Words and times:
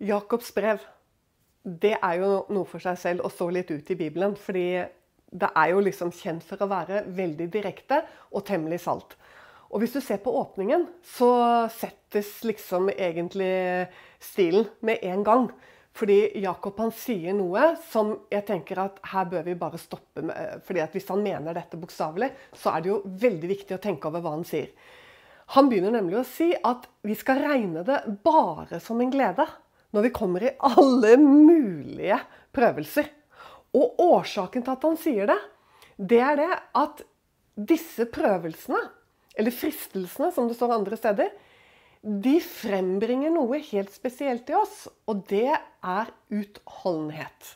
Jakobs 0.00 0.54
brev 0.56 0.80
det 1.62 1.96
er 1.98 2.20
jo 2.22 2.30
noe 2.48 2.68
for 2.68 2.80
seg 2.80 2.96
selv 2.98 3.26
å 3.26 3.30
stå 3.32 3.50
litt 3.52 3.70
ut 3.70 3.90
i 3.92 3.98
Bibelen. 3.98 4.36
fordi 4.36 4.84
det 5.30 5.50
er 5.54 5.70
jo 5.70 5.80
liksom 5.80 6.10
kjent 6.10 6.42
for 6.42 6.58
å 6.58 6.66
være 6.70 7.04
veldig 7.06 7.46
direkte 7.52 8.00
og 8.32 8.44
temmelig 8.44 8.80
salt. 8.82 9.14
Og 9.70 9.78
hvis 9.78 9.92
du 9.94 10.00
ser 10.02 10.18
på 10.18 10.32
åpningen, 10.34 10.88
så 11.06 11.68
settes 11.70 12.40
liksom 12.42 12.90
egentlig 12.90 13.86
stilen 14.18 14.66
med 14.82 14.98
en 15.06 15.22
gang. 15.22 15.46
Fordi 15.94 16.40
Jakob 16.42 16.78
han 16.82 16.90
sier 16.94 17.34
noe 17.34 17.76
som 17.90 18.16
jeg 18.30 18.46
tenker 18.48 18.82
at 18.82 18.98
her 19.12 19.30
bør 19.30 19.46
vi 19.46 19.54
bare 19.54 19.78
stoppe 19.78 20.22
med. 20.22 20.62
fordi 20.66 20.80
at 20.80 20.92
Hvis 20.92 21.08
han 21.08 21.22
mener 21.22 21.54
dette 21.54 21.78
bokstavelig, 21.78 22.30
så 22.52 22.74
er 22.74 22.80
det 22.80 22.88
jo 22.88 23.02
veldig 23.04 23.48
viktig 23.48 23.76
å 23.76 23.82
tenke 23.82 24.08
over 24.08 24.20
hva 24.20 24.34
han 24.34 24.44
sier. 24.44 24.70
Han 25.54 25.68
begynner 25.68 25.94
nemlig 25.94 26.18
å 26.18 26.26
si 26.26 26.52
at 26.54 26.86
vi 27.02 27.14
skal 27.14 27.42
regne 27.42 27.82
det 27.86 28.18
bare 28.24 28.80
som 28.80 29.00
en 29.00 29.10
glede 29.10 29.46
når 29.94 30.06
vi 30.06 30.12
kommer 30.14 30.44
i 30.46 30.54
alle 30.66 31.16
mulige 31.20 32.18
prøvelser. 32.54 33.10
Og 33.76 34.00
årsaken 34.02 34.64
til 34.66 34.74
at 34.74 34.86
han 34.86 34.98
sier 34.98 35.30
det, 35.30 35.38
det 36.00 36.20
er 36.24 36.40
det 36.40 36.50
at 36.80 37.04
disse 37.70 38.06
prøvelsene 38.10 38.80
eller 39.38 39.54
fristelsene, 39.54 40.30
som 40.34 40.48
det 40.48 40.56
står 40.58 40.74
andre 40.74 40.98
steder, 40.98 41.30
de 42.00 42.38
frembringer 42.40 43.32
noe 43.32 43.60
helt 43.70 43.92
spesielt 43.92 44.48
i 44.50 44.56
oss, 44.56 44.86
og 45.08 45.26
det 45.28 45.52
er 45.52 46.12
utholdenhet. 46.32 47.54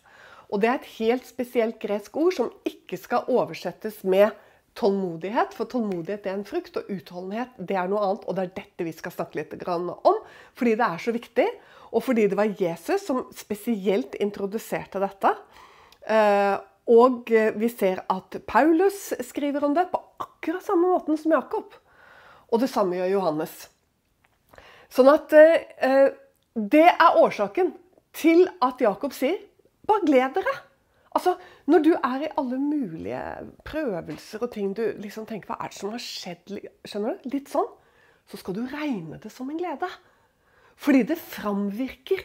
Og 0.53 0.61
det 0.61 0.69
er 0.70 0.78
et 0.78 0.91
helt 0.98 1.27
spesielt 1.27 1.78
gresk 1.83 2.16
ord 2.20 2.37
som 2.37 2.51
ikke 2.69 2.98
skal 3.01 3.30
oversettes 3.33 4.03
med 4.05 4.34
tålmodighet, 4.78 5.55
for 5.56 5.70
tålmodighet 5.70 6.28
er 6.28 6.37
en 6.37 6.47
frukt, 6.47 6.77
og 6.77 6.91
utholdenhet 6.92 7.56
det 7.59 7.78
er 7.78 7.89
noe 7.91 8.03
annet. 8.05 8.27
Og 8.28 8.37
det 8.37 8.45
er 8.45 8.56
dette 8.61 8.87
vi 8.87 8.92
skal 8.95 9.14
snakke 9.14 9.41
litt 9.41 9.55
om, 9.64 10.20
fordi 10.55 10.77
det 10.77 10.87
er 10.87 11.03
så 11.03 11.14
viktig, 11.14 11.48
og 11.95 12.03
fordi 12.03 12.27
det 12.30 12.39
var 12.39 12.55
Jesus 12.59 13.07
som 13.07 13.23
spesielt 13.34 14.16
introduserte 14.23 15.03
dette. 15.03 15.30
Eh, 16.11 16.56
og 16.91 17.31
vi 17.31 17.69
ser 17.73 18.03
at 18.12 18.36
Paulus 18.51 19.14
skriver 19.25 19.64
om 19.64 19.77
det 19.77 19.86
på 19.92 20.01
akkurat 20.20 20.67
samme 20.67 20.91
måten 20.91 21.17
som 21.17 21.33
Jakob. 21.33 21.73
Og 22.53 22.61
det 22.61 22.69
samme 22.73 22.98
gjør 22.98 23.14
Johannes. 23.14 23.55
Sånn 24.92 25.09
at 25.11 25.33
eh, 25.39 26.12
det 26.55 26.86
er 26.92 27.19
årsaken 27.19 27.73
til 28.14 28.45
at 28.62 28.83
Jakob 28.83 29.14
sier 29.17 29.41
bare 29.89 30.06
gled 30.06 30.36
dere. 30.36 30.55
Altså, 31.14 31.36
Når 31.67 31.79
du 31.79 31.92
er 31.95 32.23
i 32.27 32.33
alle 32.36 32.58
mulige 32.58 33.23
prøvelser 33.64 34.42
og 34.42 34.51
ting 34.53 34.75
du 34.77 34.83
liksom 34.98 35.27
tenker 35.27 35.53
Hva 35.53 35.56
er 35.62 35.70
det 35.70 35.79
som 35.79 35.92
har 35.95 36.03
skjedd? 36.03 36.58
Skjønner 36.84 37.14
du? 37.14 37.29
Litt 37.33 37.48
sånn. 37.53 37.70
Så 38.29 38.41
skal 38.41 38.56
du 38.56 38.64
regne 38.67 39.20
det 39.23 39.31
som 39.33 39.48
en 39.51 39.61
glede. 39.61 39.89
Fordi 40.80 41.05
det 41.06 41.20
framvirker 41.20 42.25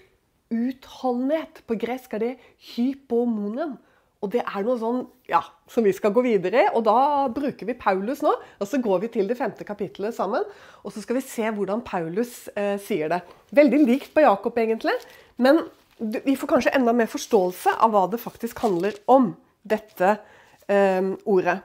utholdenhet. 0.50 1.61
På 1.69 1.78
gresk 1.80 2.16
er 2.17 2.23
det 2.23 2.33
hypomonen. 2.73 3.78
Og 4.19 4.33
det 4.33 4.42
er 4.44 4.66
noe 4.66 4.75
sånn 4.81 5.03
ja, 5.31 5.39
som 5.72 5.86
vi 5.86 5.94
skal 5.95 6.11
gå 6.16 6.23
videre 6.25 6.66
i. 6.66 6.72
Og 6.75 6.83
da 6.88 7.30
bruker 7.31 7.70
vi 7.70 7.77
Paulus 7.80 8.23
nå. 8.25 8.33
Og 8.59 8.67
så 8.67 8.81
går 8.83 9.05
vi 9.05 9.11
til 9.14 9.30
det 9.30 9.38
femte 9.39 9.67
kapittelet 9.67 10.17
sammen. 10.17 10.44
Og 10.83 10.94
så 10.94 11.03
skal 11.03 11.20
vi 11.20 11.25
se 11.25 11.45
hvordan 11.55 11.83
Paulus 11.88 12.50
eh, 12.55 12.75
sier 12.83 13.11
det. 13.14 13.22
Veldig 13.55 13.83
likt 13.86 14.11
på 14.16 14.25
Jakob, 14.25 14.59
egentlig. 14.59 14.97
Men 15.39 15.64
vi 16.00 16.36
får 16.39 16.52
kanskje 16.52 16.75
enda 16.75 16.95
mer 16.95 17.09
forståelse 17.11 17.77
av 17.80 17.95
hva 17.95 18.05
det 18.11 18.22
faktisk 18.22 18.59
handler 18.64 19.00
om, 19.11 19.33
dette 19.67 20.16
eh, 20.72 21.14
ordet. 21.27 21.59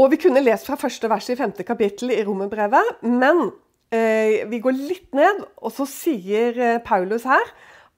Og 0.00 0.12
vi 0.12 0.20
kunne 0.20 0.40
lest 0.44 0.68
fra 0.68 0.78
første 0.80 1.08
vers 1.12 1.28
i 1.28 1.36
femte 1.36 1.64
kapittel 1.66 2.12
i 2.14 2.22
Romerbrevet, 2.24 3.02
men 3.04 3.50
vi 3.90 4.60
går 4.62 4.76
litt 4.76 5.14
ned, 5.16 5.42
og 5.58 5.72
så 5.74 5.86
sier 5.88 6.58
eh, 6.58 6.78
Paulus 6.84 7.24
her 7.26 7.48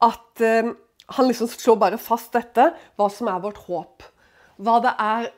at 0.02 0.40
eh, 0.44 0.70
han 1.12 1.28
liksom 1.28 1.50
slår 1.52 1.78
bare 1.80 2.00
fast 2.00 2.32
dette, 2.36 2.70
hva 2.96 3.08
som 3.12 3.28
er 3.28 3.42
vårt 3.42 3.60
håp. 3.66 4.06
Hva 4.62 4.78
det 4.84 4.94
er 5.02 5.28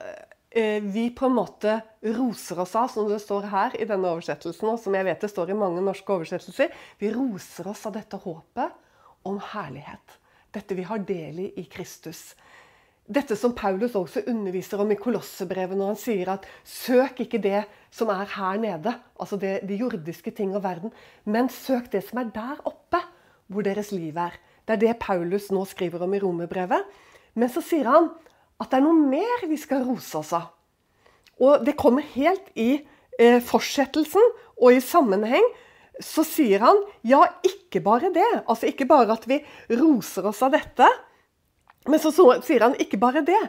eh, 0.55 0.84
vi 0.84 1.08
på 1.17 1.29
en 1.29 1.39
måte 1.39 1.79
roser 2.14 2.61
oss 2.62 2.74
av, 2.79 2.90
som 2.92 3.08
det 3.11 3.20
står 3.23 3.48
her 3.51 3.77
i 3.80 3.89
denne 3.89 4.12
oversettelsen, 4.14 4.70
og 4.70 4.80
som 4.83 4.95
jeg 4.95 5.08
vet 5.08 5.24
det 5.24 5.33
står 5.33 5.51
i 5.51 5.58
mange 5.58 5.83
norske 5.84 6.14
oversettelser. 6.14 6.74
Vi 7.00 7.12
roser 7.14 7.70
oss 7.73 7.86
av 7.89 7.96
dette 7.96 8.20
håpet 8.23 8.80
om 9.27 9.40
herlighet. 9.55 10.20
Dette 10.55 10.77
vi 10.79 10.86
har 10.86 11.02
del 11.02 11.40
i 11.48 11.50
i 11.58 11.64
Kristus. 11.70 12.34
Dette 13.05 13.37
som 13.37 13.53
Paulus 13.53 13.92
også 13.98 14.23
underviser 14.33 14.81
om 14.81 14.89
i 14.95 14.97
Kolossebrevet, 14.97 15.77
når 15.77 15.91
han 15.92 15.98
sier 16.01 16.31
at 16.33 16.47
søk 16.65 17.20
ikke 17.20 17.41
det 17.45 17.67
som 17.92 18.09
er 18.09 18.25
her 18.33 18.61
nede, 18.63 18.95
altså 19.20 19.37
det, 19.37 19.59
de 19.69 19.77
jordiske 19.77 20.33
ting 20.33 20.55
og 20.57 20.65
verden, 20.65 20.92
men 21.29 21.51
søk 21.53 21.91
det 21.92 22.01
som 22.07 22.23
er 22.23 22.33
der 22.33 22.63
oppe, 22.65 23.03
hvor 23.53 23.67
deres 23.67 23.92
liv 23.92 24.17
er. 24.17 24.39
Det 24.65 24.79
er 24.79 24.81
det 24.81 24.95
Paulus 25.03 25.51
nå 25.53 25.67
skriver 25.69 26.07
om 26.07 26.17
i 26.17 26.23
romerbrevet. 26.23 26.89
Men 27.37 27.53
så 27.53 27.61
sier 27.65 27.91
han 27.92 28.09
at 28.63 28.70
det 28.70 28.79
er 28.79 28.87
noe 28.87 28.97
mer 28.97 29.45
vi 29.51 29.59
skal 29.61 29.85
rose 29.85 30.17
oss 30.23 30.33
av. 30.36 30.48
Og 31.42 31.65
det 31.67 31.77
kommer 31.77 32.07
helt 32.15 32.48
i 32.57 32.79
eh, 33.19 33.41
fortsettelsen 33.45 34.33
og 34.57 34.71
i 34.73 34.81
sammenheng. 34.81 35.45
Så 36.01 36.25
sier 36.27 36.63
han 36.65 36.81
ja, 37.07 37.21
ikke 37.45 37.83
bare 37.85 38.09
det. 38.15 38.31
Altså 38.47 38.71
ikke 38.71 38.89
bare 38.89 39.19
at 39.19 39.29
vi 39.29 39.42
roser 39.77 40.31
oss 40.31 40.41
av 40.47 40.55
dette. 40.55 40.89
Men 41.89 42.00
så, 42.00 42.12
så 42.14 42.27
sier 42.45 42.64
han 42.64 42.77
ikke 42.80 43.00
bare 43.00 43.24
det. 43.27 43.42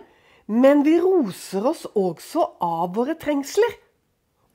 Men 0.45 0.83
vi 0.85 0.97
roser 1.01 1.65
oss 1.65 1.85
også 1.97 2.45
av 2.63 2.93
våre 2.97 3.15
trengsler. 3.19 3.79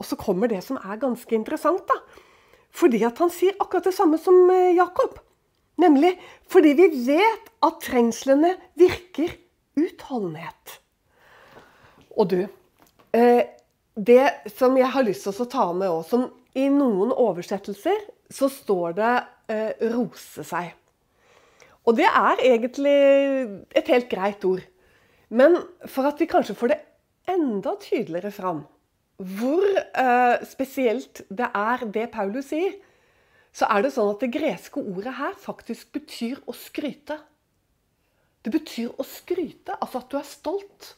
Og 0.00 0.06
så 0.08 0.18
kommer 0.20 0.50
det 0.50 0.62
som 0.64 0.78
er 0.80 1.00
ganske 1.00 1.34
interessant. 1.34 1.82
da. 1.88 1.98
Fordi 2.70 3.02
at 3.04 3.18
han 3.20 3.32
sier 3.34 3.56
akkurat 3.58 3.88
det 3.88 3.96
samme 3.96 4.20
som 4.22 4.36
eh, 4.52 4.76
Jakob. 4.78 5.18
Nemlig 5.80 6.14
fordi 6.50 6.74
vi 6.78 6.88
vet 7.08 7.50
at 7.64 7.80
trengslene 7.82 8.54
virker 8.78 9.32
utholdenhet. 9.80 10.76
Og 12.16 12.28
du 12.30 12.40
eh, 13.16 13.42
Det 13.94 14.52
som 14.56 14.76
jeg 14.78 14.88
har 14.92 15.04
lyst 15.04 15.26
til 15.26 15.42
å 15.44 15.50
ta 15.50 15.66
med 15.76 15.90
òg, 15.90 16.04
som 16.06 16.28
i 16.56 16.68
noen 16.72 17.12
oversettelser 17.12 18.06
så 18.30 18.48
står 18.50 18.94
det 18.96 19.14
eh, 19.50 19.72
'rose 19.90 20.44
seg'. 20.46 20.79
Og 21.90 21.96
det 21.98 22.06
er 22.06 22.44
egentlig 22.46 22.98
et 23.74 23.88
helt 23.90 24.06
greit 24.10 24.44
ord. 24.46 24.62
Men 25.30 25.56
for 25.90 26.06
at 26.06 26.20
vi 26.22 26.28
kanskje 26.30 26.54
får 26.58 26.72
det 26.72 26.82
enda 27.30 27.74
tydeligere 27.82 28.30
fram 28.34 28.62
hvor 29.20 29.66
eh, 29.76 30.44
spesielt 30.48 31.20
det 31.28 31.50
er 31.52 31.82
det 31.92 32.06
Paulus 32.14 32.46
sier, 32.54 32.78
så 33.52 33.66
er 33.68 33.84
det 33.84 33.90
sånn 33.92 34.14
at 34.14 34.22
det 34.22 34.30
greske 34.32 34.80
ordet 34.80 35.12
her 35.18 35.34
faktisk 35.36 35.90
betyr 35.92 36.38
å 36.48 36.54
skryte. 36.56 37.18
Det 38.40 38.52
betyr 38.54 38.94
å 38.96 39.04
skryte, 39.04 39.76
altså 39.76 40.00
at 40.00 40.08
du 40.08 40.16
er 40.16 40.24
stolt. 40.24 40.88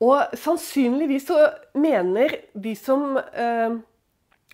Og 0.00 0.32
sannsynligvis 0.40 1.28
så 1.28 1.42
mener 1.76 2.38
de 2.56 2.72
som 2.78 3.18
eh, 3.18 3.76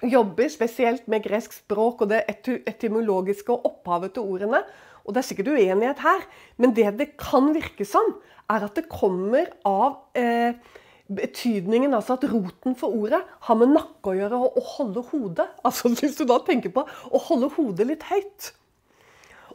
jobber 0.02 0.50
spesielt 0.50 1.06
med 1.06 1.22
gresk 1.22 1.54
språk 1.60 2.02
og 2.02 2.10
det 2.10 2.24
etymologiske 2.66 3.54
og 3.54 3.70
opphavet 3.70 4.16
til 4.16 4.26
ordene, 4.26 4.64
og 5.06 5.14
det 5.14 5.22
er 5.22 5.28
sikkert 5.28 5.52
uenighet 5.54 6.02
her, 6.02 6.24
men 6.58 6.74
det 6.76 6.90
det 6.98 7.12
kan 7.20 7.52
virke 7.54 7.86
som, 7.88 8.16
er 8.50 8.66
at 8.66 8.76
det 8.78 8.88
kommer 8.90 9.48
av 9.66 10.02
eh, 10.18 10.58
betydningen, 11.06 11.94
altså 11.94 12.16
at 12.16 12.26
roten 12.30 12.74
for 12.78 12.94
ordet 12.94 13.22
har 13.46 13.58
med 13.58 13.72
nakke 13.74 14.12
å 14.12 14.16
gjøre 14.18 14.38
og 14.42 14.58
å 14.58 14.64
holde 14.76 15.04
hodet. 15.12 15.46
Altså 15.66 15.90
Hvis 15.94 16.18
du 16.18 16.24
da 16.26 16.38
tenker 16.46 16.74
på 16.74 16.82
å 16.86 17.22
holde 17.28 17.50
hodet 17.54 17.86
litt 17.90 18.06
høyt. 18.10 18.50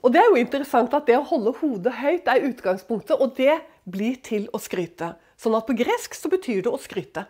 Og 0.01 0.13
det 0.13 0.21
er 0.21 0.31
jo 0.31 0.39
interessant 0.39 0.93
at 0.97 1.05
det 1.07 1.19
å 1.19 1.27
holde 1.27 1.53
hodet 1.59 1.93
høyt 1.99 2.31
er 2.31 2.47
utgangspunktet, 2.47 3.19
og 3.19 3.35
det 3.37 3.59
blir 3.91 4.17
til 4.23 4.47
å 4.55 4.61
skryte. 4.61 5.13
Sånn 5.39 5.57
at 5.57 5.67
på 5.67 5.75
gresk 5.77 6.15
så 6.17 6.31
betyr 6.31 6.63
det 6.65 6.73
å 6.73 6.79
skryte. 6.81 7.27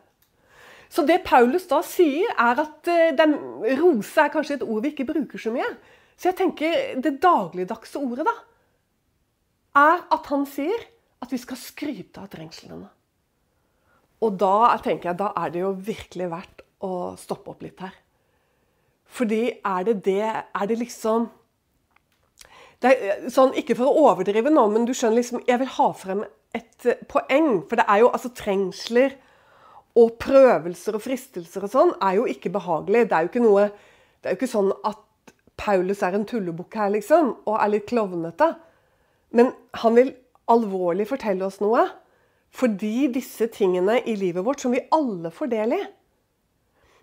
Så 0.91 1.05
det 1.07 1.21
Paulus 1.23 1.67
da 1.69 1.79
sier, 1.87 2.31
er 2.35 2.59
at 2.59 2.89
eh, 2.91 3.13
den, 3.15 3.37
rose 3.79 4.19
er 4.19 4.31
kanskje 4.33 4.59
et 4.59 4.65
ord 4.65 4.83
vi 4.83 4.91
ikke 4.91 5.07
bruker 5.07 5.39
så 5.39 5.53
mye. 5.53 5.69
Så 6.17 6.29
jeg 6.29 6.37
tenker 6.39 7.01
det 7.01 7.19
dagligdagse 7.23 7.99
ordet 8.01 8.27
da, 8.27 8.35
er 9.81 10.01
at 10.11 10.31
han 10.31 10.45
sier 10.49 10.87
at 11.21 11.31
vi 11.31 11.39
skal 11.39 11.59
skryte 11.59 12.21
av 12.21 12.31
trengslene. 12.33 12.89
Og 14.21 14.37
da 14.37 14.77
tenker 14.83 15.11
jeg, 15.11 15.19
da 15.21 15.31
er 15.37 15.53
det 15.53 15.63
jo 15.63 15.71
virkelig 15.73 16.29
verdt 16.31 16.63
å 16.85 17.13
stoppe 17.19 17.53
opp 17.53 17.63
litt 17.65 17.81
her. 17.81 17.93
Fordi 19.11 19.41
er 19.67 19.83
det 19.83 19.95
det 20.05 20.23
Er 20.23 20.67
det 20.69 20.77
liksom 20.79 21.29
det 22.81 22.91
er, 22.91 23.25
sånn, 23.29 23.53
Ikke 23.59 23.75
for 23.77 23.89
å 23.89 24.05
overdrive 24.09 24.53
nå, 24.53 24.63
men 24.71 24.87
du 24.87 24.93
skjønner 24.95 25.19
liksom 25.19 25.43
Jeg 25.47 25.61
vil 25.61 25.73
ha 25.77 25.89
frem 25.93 26.23
et 26.55 26.87
eh, 26.87 27.03
poeng. 27.07 27.61
For 27.69 27.79
det 27.79 27.85
er 27.87 28.01
jo 28.03 28.09
altså 28.11 28.31
trengsler 28.35 29.17
og 29.99 30.15
prøvelser 30.23 30.95
og 30.95 31.03
fristelser 31.03 31.65
og 31.67 31.71
sånn 31.71 31.89
er 31.99 32.17
jo 32.17 32.25
ikke 32.31 32.51
behagelig. 32.53 33.09
Det 33.09 33.17
er 33.17 33.25
jo 33.25 33.31
ikke 33.31 33.43
noe 33.43 33.69
Det 34.21 34.29
er 34.29 34.35
jo 34.35 34.39
ikke 34.39 34.51
sånn 34.51 34.71
at 34.87 34.99
Paulus 35.61 36.01
er 36.03 36.17
en 36.17 36.27
tullebukk 36.27 36.75
her, 36.79 36.91
liksom, 36.95 37.35
og 37.45 37.57
er 37.59 37.73
litt 37.75 37.87
klovnete. 37.91 38.53
Men 39.37 39.53
han 39.83 39.97
vil 39.97 40.13
alvorlig 40.51 41.07
fortelle 41.11 41.45
oss 41.47 41.61
noe. 41.63 41.85
Fordi 42.51 43.07
disse 43.13 43.47
tingene 43.53 44.01
i 44.03 44.17
livet 44.19 44.43
vårt 44.43 44.63
som 44.63 44.73
vi 44.75 44.83
alle 44.91 45.31
får 45.31 45.51
del 45.53 45.75
i, 45.77 45.81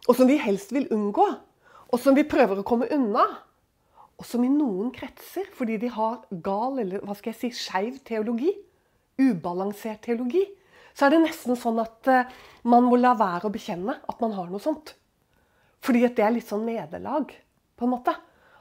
og 0.08 0.16
som 0.16 0.28
vi 0.28 0.36
helst 0.40 0.72
vil 0.76 0.88
unngå, 0.92 1.24
og 1.88 2.00
som 2.00 2.16
vi 2.16 2.26
prøver 2.28 2.60
å 2.60 2.66
komme 2.68 2.88
unna, 2.92 3.24
og 4.18 4.26
som 4.26 4.44
i 4.44 4.50
noen 4.52 4.90
kretser, 4.92 5.48
fordi 5.56 5.78
de 5.80 5.90
har 5.94 6.20
gal 6.44 6.80
eller 6.82 7.04
hva 7.06 7.16
skal 7.16 7.32
jeg 7.32 7.38
si, 7.40 7.64
skeiv 7.64 8.00
teologi, 8.08 8.52
ubalansert 9.18 10.02
teologi, 10.04 10.44
så 10.92 11.06
er 11.06 11.14
det 11.14 11.22
nesten 11.22 11.56
sånn 11.58 11.78
at 11.80 12.10
uh, 12.10 12.38
man 12.66 12.88
må 12.88 12.98
la 12.98 13.14
være 13.18 13.46
å 13.46 13.54
bekjenne 13.54 13.94
at 14.02 14.24
man 14.24 14.34
har 14.34 14.48
noe 14.50 14.62
sånt. 14.62 14.96
Fordi 15.84 16.02
at 16.08 16.16
det 16.18 16.24
er 16.26 16.34
litt 16.34 16.48
sånn 16.48 16.66
nederlag, 16.66 17.30
på 17.78 17.86
en 17.86 17.94
måte. 17.94 18.16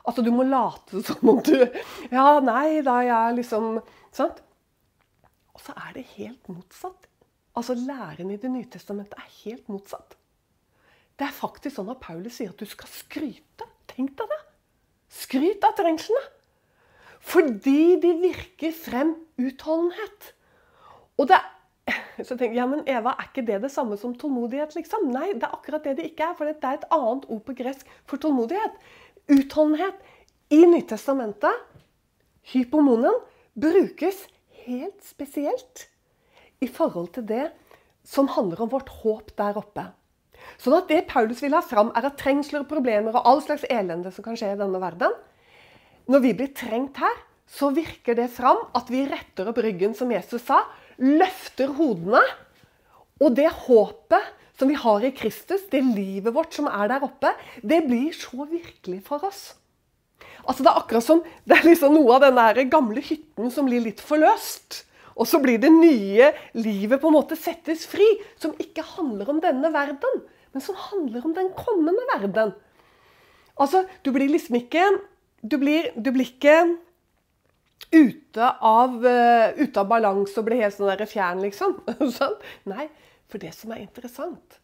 Altså 0.07 0.24
du 0.24 0.31
må 0.31 0.45
late 0.48 1.01
som 1.04 1.33
om 1.33 1.42
du 1.44 1.56
Ja, 2.13 2.39
nei, 2.44 2.80
da 2.86 3.01
er 3.04 3.36
liksom 3.38 3.81
Sant? 4.15 4.42
Og 5.54 5.62
så 5.62 5.74
er 5.75 5.98
det 5.98 6.06
helt 6.15 6.48
motsatt. 6.51 7.07
Altså 7.57 7.75
Læren 7.75 8.31
i 8.31 8.38
Det 8.39 8.51
nye 8.54 8.69
testamentet 8.71 9.18
er 9.19 9.33
helt 9.44 9.68
motsatt. 9.71 10.15
Det 11.18 11.25
er 11.25 11.33
faktisk 11.33 11.80
sånn 11.80 11.89
at 11.89 12.01
Paulus 12.04 12.38
sier 12.38 12.54
at 12.54 12.62
du 12.62 12.69
skal 12.69 12.89
skryte. 12.94 13.65
Tenk 13.89 14.13
deg 14.19 14.30
det! 14.30 14.42
Skryt 15.18 15.65
av 15.65 15.74
trengslene. 15.80 16.27
Fordi 17.27 17.98
de 18.04 18.12
virker 18.21 18.75
frem 18.75 19.15
utholdenhet. 19.42 20.33
Og 21.18 21.31
det 21.31 21.39
så 22.18 22.36
tenker 22.36 22.51
jeg, 22.51 22.59
ja, 22.59 22.65
men 22.68 22.81
Eva, 22.89 23.13
Er 23.15 23.30
ikke 23.30 23.45
det 23.48 23.62
det 23.63 23.71
samme 23.71 23.98
som 23.98 24.15
tålmodighet? 24.18 24.75
liksom? 24.75 25.09
Nei, 25.13 25.33
det 25.33 25.48
er 25.48 25.56
akkurat 25.56 25.83
det 25.86 25.98
det 26.00 26.07
ikke 26.12 26.31
er. 26.31 26.38
For 26.38 26.50
det 26.50 26.57
er 26.62 26.80
et 26.80 26.88
annet 26.92 27.27
ord 27.30 27.44
på 27.45 27.56
gresk 27.57 27.89
for 28.09 28.18
tålmodighet. 28.21 28.77
Utholdenhet. 29.28 29.96
I 30.50 30.62
Nytestamentet, 30.64 31.52
hypomonen, 32.54 33.18
brukes 33.60 34.22
helt 34.64 35.04
spesielt 35.04 35.88
i 36.64 36.70
forhold 36.72 37.10
til 37.18 37.26
det 37.28 37.48
som 38.08 38.30
handler 38.32 38.62
om 38.64 38.72
vårt 38.72 38.92
håp 39.02 39.34
der 39.36 39.60
oppe. 39.60 39.90
Sånn 40.62 40.78
at 40.78 40.88
det 40.88 41.08
Paulus 41.10 41.42
vil 41.44 41.56
ha 41.58 41.62
fram, 41.66 41.92
er 41.98 42.08
at 42.08 42.16
trengsler, 42.22 42.64
og 42.64 42.72
problemer 42.72 43.16
og 43.16 43.28
all 43.28 43.44
slags 43.44 43.66
elende 43.68 44.14
som 44.16 44.24
kan 44.24 44.38
skje 44.40 44.54
i 44.54 44.60
denne 44.60 44.80
verden 44.80 45.16
Når 46.08 46.24
vi 46.24 46.34
blir 46.40 46.54
trengt 46.56 47.02
her, 47.04 47.18
så 47.48 47.74
virker 47.76 48.16
det 48.16 48.30
fram 48.32 48.60
at 48.76 48.88
vi 48.92 49.04
retter 49.08 49.50
opp 49.52 49.60
ryggen, 49.64 49.96
som 49.96 50.12
Jesus 50.12 50.46
sa. 50.48 50.62
Løfter 51.00 51.74
hodene. 51.76 52.24
Og 53.20 53.36
det 53.36 53.50
håpet 53.66 54.24
som 54.57 54.71
vi 54.71 54.77
har 54.80 55.06
i 55.06 55.13
Kristus, 55.13 55.68
det 55.71 55.83
livet 55.86 56.33
vårt 56.33 56.56
som 56.57 56.68
er 56.69 56.89
der 56.89 57.06
oppe, 57.06 57.31
det 57.62 57.83
blir 57.86 58.09
så 58.15 58.48
virkelig 58.50 59.04
for 59.06 59.24
oss. 59.27 59.51
Altså 60.48 60.63
Det 60.63 60.71
er 60.71 60.80
akkurat 60.80 61.06
som 61.06 61.24
det 61.45 61.57
er 61.57 61.68
liksom 61.68 61.94
noe 61.94 62.18
av 62.18 62.25
den 62.56 62.69
gamle 62.71 63.04
hytten 63.04 63.51
som 63.54 63.68
blir 63.68 63.83
litt 63.83 64.01
forløst. 64.01 64.83
Og 65.18 65.27
så 65.30 65.42
blir 65.42 65.57
det 65.62 65.74
nye 65.74 66.31
livet 66.57 67.01
på 67.01 67.09
en 67.09 67.18
måte 67.18 67.38
settes 67.38 67.88
fri, 67.89 68.06
som 68.38 68.54
ikke 68.62 68.86
handler 68.95 69.30
om 69.33 69.42
denne 69.42 69.71
verden, 69.74 70.21
men 70.54 70.63
som 70.63 70.77
handler 70.77 71.25
om 71.25 71.33
den 71.38 71.50
kommende 71.57 72.06
verden. 72.13 72.54
Altså, 73.57 73.86
du 74.06 74.12
blir 74.13 74.30
liksom 74.30 74.59
ikke 74.62 74.83
Du 75.48 75.57
blir, 75.62 75.92
du 75.95 76.09
blir 76.12 76.25
ikke 76.25 76.77
ute 77.94 78.48
av, 78.65 78.95
uh, 79.06 79.68
av 79.80 79.86
balanse 79.88 80.33
og 80.39 80.48
blir 80.48 80.63
helt 80.63 80.74
sånn 80.75 80.89
der 80.89 81.06
fjern, 81.07 81.44
liksom. 81.45 81.75
sånn. 82.18 82.33
Nei, 82.68 82.88
for 83.28 83.42
det 83.42 83.54
som 83.56 83.74
er 83.76 83.84
interessant 83.84 84.60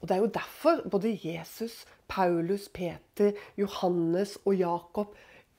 Og 0.00 0.08
det 0.08 0.16
er 0.16 0.22
jo 0.22 0.32
derfor 0.32 0.82
både 0.90 1.14
Jesus, 1.22 1.84
Paulus, 2.08 2.68
Peter, 2.68 3.32
Johannes 3.56 4.36
og 4.44 4.54
Jakob 4.54 5.14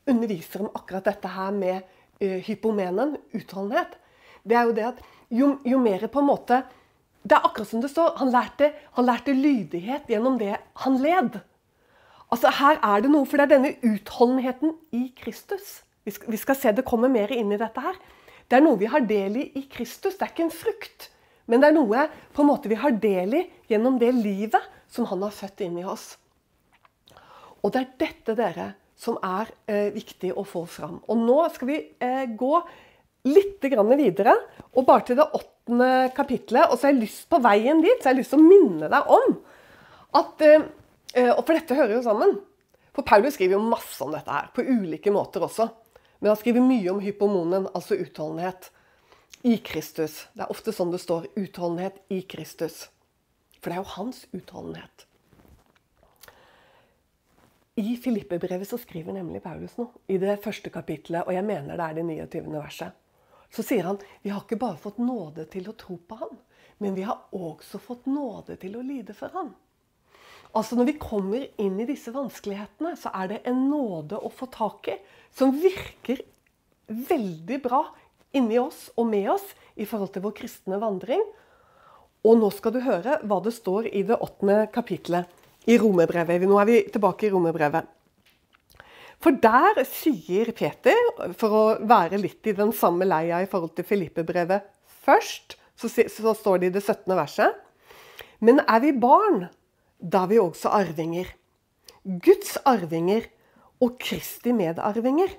underviser 0.07 0.63
om 0.63 0.71
akkurat 0.75 1.06
dette 1.09 1.27
her 1.27 1.51
med 1.51 1.81
uh, 2.21 2.38
hypomenen, 2.45 3.18
utholdenhet. 3.33 3.98
Det 4.48 4.56
er 4.56 4.69
jo 4.69 4.75
det 4.77 4.86
at 4.88 5.01
jo, 5.33 5.57
jo 5.65 5.80
mer 5.81 6.06
på 6.07 6.21
en 6.21 6.30
måte 6.30 6.62
det 7.27 7.36
er 7.36 7.44
akkurat 7.44 7.68
som 7.68 7.83
det 7.83 7.92
står. 7.92 8.15
Han 8.21 8.31
lærte, 8.31 8.71
han 8.95 9.07
lærte 9.07 9.36
lydighet 9.36 10.07
gjennom 10.07 10.38
det 10.39 10.56
han 10.83 11.00
led. 11.01 11.39
Altså 12.31 12.51
Her 12.59 12.80
er 12.83 13.04
det 13.04 13.12
noe, 13.12 13.27
for 13.27 13.39
det 13.39 13.48
er 13.48 13.54
denne 13.56 13.74
utholdenheten 13.83 14.75
i 14.95 15.09
Kristus. 15.18 15.81
Vi 16.07 16.13
skal, 16.15 16.31
vi 16.31 16.39
skal, 16.39 16.56
se 16.56 16.71
det 16.75 16.86
kommer 16.88 17.12
mer 17.12 17.31
inn 17.36 17.51
i 17.51 17.59
dette 17.59 17.83
her. 17.83 18.00
Det 18.48 18.59
er 18.59 18.63
noe 18.63 18.80
vi 18.80 18.88
har 18.92 19.04
del 19.04 19.42
i 19.42 19.45
i 19.59 19.65
Kristus. 19.71 20.15
Det 20.15 20.24
er 20.24 20.31
ikke 20.31 20.48
en 20.48 20.56
frukt. 20.56 21.09
Men 21.47 21.63
det 21.63 21.69
er 21.69 21.77
noe 21.77 22.07
på 22.35 22.44
en 22.44 22.49
måte 22.49 22.71
vi 22.71 22.79
har 22.79 22.95
del 23.01 23.35
i 23.39 23.44
gjennom 23.71 23.99
det 24.01 24.11
livet 24.15 24.63
som 24.91 25.07
han 25.09 25.23
har 25.23 25.35
født 25.35 25.63
inn 25.65 25.79
i 25.79 25.85
oss. 25.88 26.15
Og 27.63 27.73
det 27.73 27.81
er 27.81 27.94
dette 28.03 28.35
dere 28.38 28.67
som 28.97 29.17
er 29.25 29.49
eh, 29.69 29.89
viktig 29.94 30.33
å 30.33 30.44
få 30.47 30.63
fram. 30.69 30.99
Og 31.07 31.19
nå 31.21 31.38
skal 31.53 31.69
vi 31.69 31.79
eh, 32.01 32.25
gå 32.27 32.53
litt 33.27 33.65
videre, 33.67 34.33
og 34.73 34.85
bare 34.88 35.05
til 35.07 35.17
det 35.19 35.27
åttende 35.27 35.91
kapitlet. 36.15 36.67
Og 36.69 36.77
så 36.77 36.88
har 36.88 36.94
jeg 36.95 37.03
lyst 37.03 37.27
på 37.29 37.41
veien 37.44 37.81
dit, 37.83 37.97
så 37.99 38.09
jeg 38.09 38.15
har 38.15 38.19
lyst 38.21 38.33
til 38.33 38.41
å 38.41 38.47
minne 38.47 38.91
deg 38.91 39.11
om 39.17 39.35
at 40.17 40.45
eh, 40.45 40.69
eh, 41.13 41.31
Og 41.33 41.44
for 41.44 41.53
dette 41.53 41.77
hører 41.77 41.97
jo 41.97 42.05
sammen. 42.05 42.38
For 42.95 43.05
Paulus 43.05 43.35
skriver 43.38 43.57
jo 43.57 43.67
masse 43.69 44.01
om 44.03 44.13
dette 44.15 44.31
her, 44.33 44.49
på 44.55 44.65
ulike 44.65 45.13
måter 45.13 45.44
også. 45.45 45.67
Men 46.19 46.31
han 46.31 46.39
skriver 46.39 46.65
mye 46.65 46.94
om 46.94 47.01
hypomonen, 47.03 47.67
altså 47.77 47.99
utholdenhet 47.99 48.71
i 49.43 49.57
Kristus. 49.57 50.25
Det 50.33 50.45
er 50.45 50.53
ofte 50.53 50.73
sånn 50.73 50.93
det 50.93 51.01
står. 51.03 51.27
Utholdenhet 51.37 51.99
i 52.13 52.21
Kristus. 52.29 52.87
For 53.59 53.69
det 53.69 53.77
er 53.77 53.83
jo 53.83 53.95
hans 53.97 54.23
utholdenhet. 54.33 55.05
I 57.77 57.93
Filippe-brevet 58.01 58.65
så 58.69 58.79
skriver 58.81 59.13
nemlig 59.13 59.43
Paulus 59.43 59.75
noe. 59.77 59.93
I 60.09 60.17
det 60.21 60.39
første 60.41 60.71
kapitlet, 60.73 61.27
og 61.27 61.35
jeg 61.35 61.45
mener 61.45 61.77
det 61.77 61.85
er 61.85 61.99
det 61.99 62.07
29. 62.07 62.55
verset 62.57 63.03
så 63.53 63.63
sier 63.63 63.87
han 63.87 63.99
vi 64.23 64.31
har 64.33 64.43
ikke 64.43 64.59
bare 64.59 64.79
fått 64.81 64.99
nåde 65.01 65.47
til 65.51 65.69
å 65.69 65.75
tro 65.79 65.97
på 65.97 66.19
han, 66.19 66.35
men 66.83 66.97
vi 66.97 67.05
har 67.07 67.27
også 67.35 67.79
fått 67.81 68.07
nåde 68.09 68.57
til 68.61 68.77
å 68.77 68.85
lide 68.85 69.15
for 69.17 69.33
han. 69.33 69.53
Altså 70.55 70.77
Når 70.77 70.87
vi 70.89 70.99
kommer 71.01 71.43
inn 71.61 71.79
i 71.81 71.87
disse 71.89 72.13
vanskelighetene, 72.15 72.95
så 72.97 73.11
er 73.13 73.33
det 73.33 73.41
en 73.49 73.67
nåde 73.69 74.19
å 74.19 74.31
få 74.33 74.47
tak 74.51 74.89
i 74.93 74.97
som 75.35 75.55
virker 75.59 76.23
veldig 76.87 77.59
bra 77.65 77.81
inni 78.37 78.59
oss 78.61 78.87
og 78.95 79.09
med 79.09 79.29
oss 79.33 79.45
i 79.75 79.85
forhold 79.85 80.13
til 80.13 80.25
vår 80.25 80.35
kristne 80.37 80.79
vandring. 80.81 81.23
Og 82.27 82.39
nå 82.39 82.49
skal 82.55 82.73
du 82.75 82.81
høre 82.85 83.19
hva 83.27 83.41
det 83.43 83.53
står 83.55 83.89
i 83.91 84.03
det 84.07 84.17
åttende 84.23 84.65
kapitlet 84.73 85.29
i 85.67 85.77
Romerbrevet. 85.79 86.47
Nå 86.47 86.57
er 86.61 86.69
vi 86.69 86.81
tilbake 86.91 87.27
i 87.27 87.31
Romerbrevet. 87.33 87.93
For 89.23 89.33
der 89.41 89.81
sier 89.89 90.51
Peter, 90.53 90.97
for 91.37 91.53
å 91.53 91.63
være 91.89 92.19
litt 92.21 92.45
i 92.47 92.55
den 92.57 92.73
samme 92.75 93.07
leia 93.07 93.41
i 93.41 93.49
forhold 93.49 93.73
til 93.77 93.87
Filippe-brevet 93.87 94.67
først, 95.07 95.57
så, 95.77 95.89
så, 95.89 96.33
står 96.37 96.61
det 96.61 96.69
i 96.69 96.75
det 96.77 96.83
17. 96.83 97.13
verset 97.17 97.57
Men 98.41 98.61
er 98.65 98.81
vi 98.83 98.93
barn, 98.97 99.47
da 99.97 100.25
er 100.25 100.31
vi 100.31 100.39
også 100.41 100.71
arvinger. 100.73 101.29
Guds 102.03 102.57
arvinger 102.65 103.25
og 103.83 103.97
Kristi 104.01 104.53
medarvinger. 104.57 105.33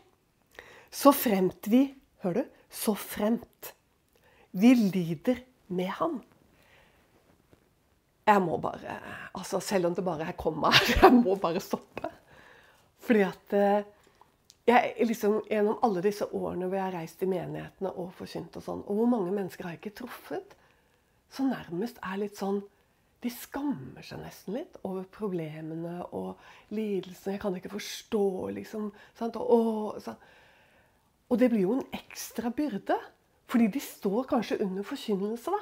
Så 0.90 1.14
fremt 1.14 1.70
vi 1.70 1.86
Hør 2.24 2.34
du? 2.34 2.46
Så 2.70 2.94
fremt 2.94 3.75
vi 4.51 4.75
lider 4.75 5.41
med 5.67 5.93
ham. 5.98 6.20
Jeg 8.29 8.43
må 8.44 8.58
bare 8.60 8.98
altså 9.34 9.60
Selv 9.60 9.89
om 9.89 9.94
det 9.94 10.05
bare 10.05 10.27
er 10.29 10.37
komma 10.37 10.72
jeg 11.03 11.13
må 11.15 11.37
bare 11.41 11.60
stoppe. 11.60 12.10
Fordi 13.01 13.22
at 13.25 13.53
eh, 13.56 13.84
jeg, 14.69 14.94
liksom, 15.08 15.43
Gjennom 15.48 15.79
alle 15.82 16.03
disse 16.05 16.27
årene 16.27 16.67
hvor 16.69 16.77
jeg 16.77 16.84
har 16.84 16.96
reist 16.98 17.22
i 17.25 17.29
menighetene 17.31 17.93
og 17.94 18.10
forkynt, 18.19 18.58
og 18.58 18.65
sånn, 18.65 18.82
og 18.84 18.98
hvor 18.98 19.08
mange 19.08 19.32
mennesker 19.32 19.65
har 19.65 19.77
jeg 19.77 19.82
ikke 19.82 20.01
truffet, 20.03 20.56
så 21.32 21.46
nærmest 21.48 22.01
er 22.05 22.20
litt 22.20 22.37
sånn 22.41 22.60
De 23.25 23.31
skammer 23.34 24.05
seg 24.06 24.20
nesten 24.22 24.55
litt 24.55 24.77
over 24.87 25.03
problemene 25.10 26.05
og 26.15 26.37
lidelsene. 26.70 27.32
'Jeg 27.34 27.41
kan 27.43 27.56
ikke 27.58 27.72
forstå', 27.72 28.51
liksom. 28.55 28.93
Sant? 29.19 29.34
Og, 29.34 29.96
og, 29.98 30.13
og 31.29 31.41
det 31.41 31.51
blir 31.53 31.67
jo 31.67 31.77
en 31.79 31.87
ekstra 31.97 32.51
byrde. 32.55 32.97
Fordi 33.49 33.69
de 33.73 33.81
står 33.81 34.27
kanskje 34.29 34.61
under 34.65 34.85
forkynnelse. 34.85 35.51
da 35.51 35.58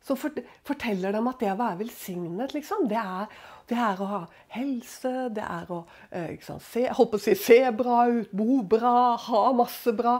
Så 0.00 0.16
forteller 0.16 1.12
dem 1.12 1.28
at 1.28 1.40
det 1.40 1.52
å 1.52 1.58
være 1.60 1.80
velsignet, 1.82 2.54
liksom, 2.56 2.86
det 2.88 3.00
er, 3.00 3.32
det 3.68 3.76
er 3.76 4.00
å 4.00 4.08
ha 4.08 4.20
helse, 4.56 5.28
det 5.36 5.44
er 5.44 5.72
å 5.72 5.82
eh, 6.10 6.36
sant, 6.44 6.64
se, 6.64 6.86
holdt 6.96 7.16
å 7.16 7.20
si, 7.20 7.34
se 7.36 7.58
bra 7.76 8.06
ut, 8.08 8.32
bo 8.32 8.62
bra, 8.64 9.16
ha 9.20 9.42
masse 9.56 9.92
bra. 9.96 10.18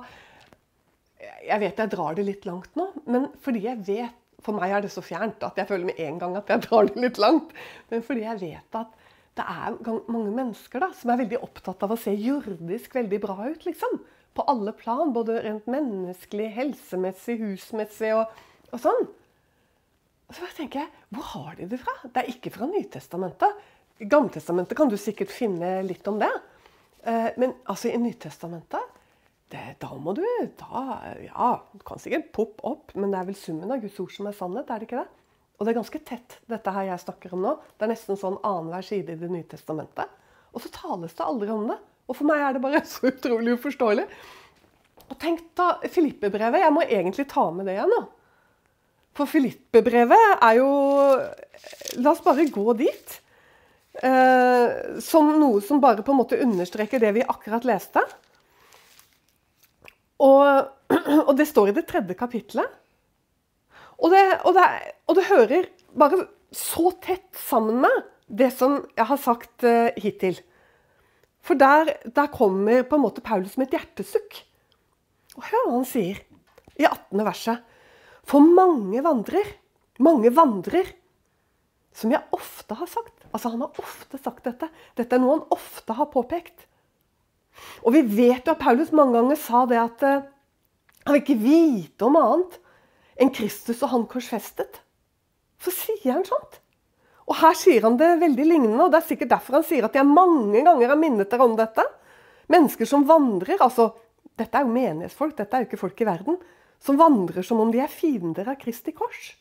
Jeg 1.45 1.61
vet 1.65 1.81
jeg 1.81 1.93
drar 1.93 2.17
det 2.17 2.27
litt 2.29 2.49
langt 2.49 2.77
nå, 2.77 2.91
men 3.09 3.29
fordi 3.45 3.67
jeg 3.67 3.85
vet 3.89 4.17
For 4.41 4.57
meg 4.57 4.73
er 4.73 4.81
det 4.81 4.89
så 4.89 5.03
fjernt 5.05 5.43
at 5.45 5.59
jeg 5.61 5.69
føler 5.69 5.91
med 5.91 5.99
en 6.01 6.17
gang 6.17 6.37
at 6.39 6.49
jeg 6.49 6.63
drar 6.67 6.87
det 6.89 7.03
litt 7.03 7.19
langt. 7.21 7.51
Men 7.91 8.01
fordi 8.05 8.23
jeg 8.25 8.41
vet 8.41 8.79
at 8.79 8.95
det 9.37 9.45
er 9.45 9.77
mange 10.09 10.33
mennesker 10.33 10.81
da, 10.81 10.89
som 10.97 11.13
er 11.13 11.21
veldig 11.21 11.43
opptatt 11.45 11.85
av 11.85 11.93
å 11.93 11.99
se 12.01 12.15
jordisk 12.17 12.97
veldig 12.97 13.21
bra 13.21 13.37
ut. 13.45 13.67
liksom. 13.69 14.01
På 14.37 14.45
alle 14.51 14.75
plan. 14.77 15.15
Både 15.15 15.41
rent 15.45 15.67
menneskelig, 15.71 16.51
helsemessig, 16.57 17.39
husmessig 17.43 18.13
og, 18.17 18.31
og 18.71 18.83
sånn. 18.83 19.09
Og 20.31 20.39
så 20.39 20.47
tenker 20.55 20.85
jeg, 20.85 21.03
Hvor 21.11 21.27
har 21.35 21.59
de 21.59 21.67
det 21.73 21.81
fra? 21.83 21.97
Det 22.07 22.23
er 22.23 22.31
ikke 22.31 22.55
fra 22.55 22.71
Nytestamentet. 22.71 23.67
I 24.01 24.09
Gammeltestamentet 24.09 24.79
kan 24.79 24.89
du 24.89 24.97
sikkert 24.97 25.33
finne 25.35 25.81
litt 25.85 26.07
om 26.09 26.21
det. 26.23 26.31
Eh, 27.03 27.31
men 27.41 27.57
altså 27.69 27.91
i 27.91 27.99
Nytestamentet 28.01 28.97
det, 29.51 29.81
da 29.83 29.89
må 29.99 30.15
du 30.15 30.23
da, 30.61 30.83
Ja, 31.27 31.51
du 31.75 31.83
kan 31.87 31.99
sikkert 31.99 32.31
poppe 32.37 32.63
opp, 32.71 32.95
men 32.95 33.11
det 33.11 33.19
er 33.19 33.27
vel 33.33 33.39
summen 33.39 33.73
av 33.75 33.83
Guds 33.83 33.99
ord 33.99 34.13
som 34.15 34.29
er 34.31 34.37
sannhet? 34.37 34.71
er 34.71 34.79
det 34.79 34.87
ikke 34.87 35.03
det? 35.03 35.11
Og 35.59 35.67
det 35.67 35.73
er 35.73 35.81
ganske 35.81 36.01
tett, 36.07 36.39
dette 36.49 36.73
her 36.73 36.87
jeg 36.89 37.03
snakker 37.03 37.35
om 37.37 37.43
nå. 37.45 37.57
Det 37.77 37.85
er 37.85 37.91
nesten 37.93 38.17
sånn 38.17 38.39
annenhver 38.47 38.87
side 38.87 39.13
i 39.13 39.21
Det 39.21 39.29
nye 39.29 39.49
testamentet. 39.51 40.09
Og 40.55 40.63
så 40.63 40.71
tales 40.73 41.17
det 41.19 41.27
aldri 41.27 41.51
om 41.53 41.67
det. 41.69 41.77
Og 42.11 42.19
for 42.19 42.27
meg 42.27 42.43
er 42.43 42.57
det 42.57 42.65
bare 42.65 42.83
så 42.91 43.11
utrolig 43.13 43.57
uforståelig. 43.59 44.07
Og 45.11 45.19
tenk 45.19 45.43
da, 45.59 45.73
Filippe-brevet. 45.91 46.63
Jeg 46.63 46.75
må 46.75 46.87
egentlig 46.87 47.27
ta 47.31 47.49
med 47.55 47.67
det 47.67 47.79
igjen 47.79 47.95
nå. 47.95 48.05
For 49.19 49.31
Filippe-brevet 49.31 50.39
er 50.39 50.61
jo 50.61 50.71
La 52.01 52.13
oss 52.13 52.23
bare 52.25 52.47
gå 52.51 52.73
dit. 52.79 53.17
Eh, 54.01 55.01
som 55.03 55.33
noe 55.37 55.61
som 55.65 55.81
bare 55.83 56.05
på 56.07 56.15
en 56.15 56.21
måte 56.21 56.39
understreker 56.41 57.03
det 57.03 57.11
vi 57.19 57.27
akkurat 57.27 57.67
leste. 57.69 58.05
Og, 60.23 60.71
og 61.29 61.33
det 61.37 61.49
står 61.51 61.73
i 61.73 61.77
det 61.77 61.87
tredje 61.91 62.17
kapitlet. 62.19 62.79
Og 64.01 64.15
det, 64.15 64.23
og, 64.49 64.55
det, 64.57 64.69
og 65.11 65.19
det, 65.19 65.27
hører 65.29 65.67
bare 65.99 66.23
så 66.57 66.95
tett 67.05 67.29
sammen 67.37 67.83
med 67.83 68.07
det 68.31 68.49
som 68.55 68.79
jeg 68.97 69.07
har 69.11 69.21
sagt 69.21 69.67
eh, 69.67 69.91
hittil. 70.01 70.39
For 71.51 71.59
der, 71.59 71.89
der, 72.07 72.29
kommer 72.31 72.85
på 72.87 72.95
en 72.95 73.03
måte 73.03 73.23
Paulus 73.27 73.57
med 73.59 73.67
et 73.67 73.81
hjertesukk. 73.81 74.37
Og 75.35 75.49
hør 75.49 75.65
hva 75.65 75.73
han 75.73 75.87
sier 75.91 76.21
i 76.79 76.85
18. 76.87 77.25
verset. 77.27 77.65
For 78.23 78.39
mange 78.39 79.03
vandrer, 79.03 79.49
mange 79.99 80.31
vandrer, 80.31 80.93
som 81.91 82.15
jeg 82.15 82.23
ofte 82.39 82.79
har 82.79 82.87
sagt. 82.87 83.27
Altså 83.33 83.51
Han 83.51 83.65
har 83.65 83.83
ofte 83.83 84.21
sagt 84.23 84.47
dette. 84.47 84.71
Dette 84.95 85.19
er 85.19 85.25
noe 85.25 85.41
han 85.41 85.59
ofte 85.59 85.99
har 85.99 86.13
påpekt. 86.15 86.69
Og 87.83 87.97
vi 87.99 88.05
vet 88.07 88.47
jo 88.47 88.55
at 88.55 88.63
Paulus 88.63 88.95
mange 88.95 89.19
ganger 89.19 89.43
sa 89.43 89.67
det 89.67 89.83
at 89.83 90.07
uh, 90.07 90.23
han 91.03 91.17
vil 91.17 91.25
ikke 91.25 91.41
vite 91.43 92.07
om 92.07 92.21
annet 92.21 92.61
enn 93.19 93.35
Kristus 93.35 93.83
og 93.83 93.97
han 93.97 94.07
korsfestet. 94.07 94.85
Så 95.59 95.75
sier 95.75 96.13
han 96.15 96.23
sånt. 96.31 96.60
Og 97.31 97.39
her 97.39 97.55
sier 97.55 97.85
han 97.87 97.97
det 97.99 98.17
veldig 98.19 98.45
lignende, 98.47 98.83
og 98.83 98.91
det 98.91 99.01
er 99.01 99.07
sikkert 99.07 99.31
derfor 99.31 99.61
han 99.61 99.67
sier 99.67 99.87
at 99.87 99.95
jeg 99.95 100.09
mange 100.09 100.65
ganger 100.67 100.91
har 100.91 100.99
minnet 100.99 101.31
dere 101.31 101.47
om 101.47 101.55
dette. 101.59 101.85
Mennesker 102.51 102.89
som 102.89 103.07
vandrer, 103.09 103.61
altså 103.63 103.93
Dette 104.41 104.57
er 104.57 104.65
jo 104.65 104.73
menighetsfolk, 104.73 105.35
dette 105.37 105.53
er 105.53 105.63
jo 105.63 105.67
ikke 105.69 105.79
folk 105.83 105.99
i 106.01 106.07
verden. 106.09 106.39
Som 106.81 106.97
vandrer 106.97 107.45
som 107.45 107.59
om 107.61 107.69
de 107.69 107.83
er 107.85 107.93
fiender 107.93 108.49
av 108.49 108.57
Kristi 108.57 108.95
kors. 108.97 109.35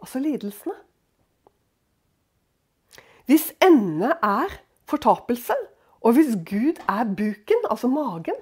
Altså 0.00 0.22
lidelsene. 0.24 0.72
Hvis 3.28 3.50
ende 3.60 4.14
er 4.24 4.54
fortapelse, 4.88 5.52
og 6.00 6.16
hvis 6.16 6.32
Gud 6.48 6.80
er 6.88 7.10
buken, 7.12 7.66
altså 7.68 7.90
magen, 7.92 8.38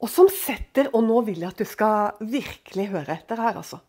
og 0.00 0.08
som 0.08 0.30
setter 0.32 0.88
Og 0.96 1.02
nå 1.04 1.18
vil 1.26 1.42
jeg 1.42 1.52
at 1.52 1.58
du 1.60 1.68
skal 1.68 2.20
virkelig 2.20 2.86
høre 2.92 3.18
etter 3.18 3.40
her, 3.40 3.58
altså. 3.60 3.80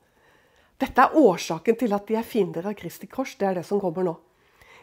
Dette 0.81 1.03
er 1.03 1.17
årsaken 1.17 1.77
til 1.77 1.93
at 1.93 2.07
de 2.09 2.17
er 2.17 2.25
fiender 2.25 2.65
av 2.65 2.75
Kristi 2.77 3.09
kors. 3.09 3.35
Det 3.37 3.47
er 3.47 3.59
det 3.59 3.65
som 3.67 3.81
kommer 3.81 4.05
nå. 4.07 4.15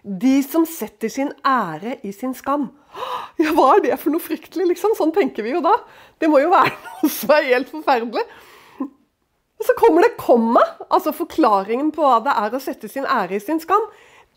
De 0.02 0.36
som 0.46 0.62
setter 0.68 1.10
sin 1.10 1.32
ære 1.46 1.98
i 2.06 2.12
sin 2.14 2.36
skam. 2.38 2.70
Ja, 3.38 3.52
hva 3.54 3.76
er 3.76 3.84
det 3.84 3.96
for 4.02 4.10
noe 4.10 4.22
fryktelig, 4.22 4.64
liksom? 4.72 4.96
Sånn 4.98 5.12
tenker 5.14 5.44
vi 5.46 5.52
jo 5.52 5.60
da. 5.62 5.76
Det 6.18 6.26
må 6.26 6.40
jo 6.42 6.48
være 6.50 6.72
noe 7.04 7.10
som 7.14 7.30
er 7.36 7.50
helt 7.52 7.68
forferdelig. 7.70 8.24
Og 9.58 9.66
så 9.66 9.74
kommer 9.78 10.02
det 10.02 10.16
komma, 10.18 10.62
altså 10.88 11.12
forklaringen 11.14 11.92
på 11.94 12.02
hva 12.02 12.18
det 12.24 12.34
er 12.34 12.54
å 12.54 12.60
sette 12.62 12.90
sin 12.90 13.06
ære 13.06 13.38
i 13.38 13.42
sin 13.42 13.62
skam. 13.62 13.84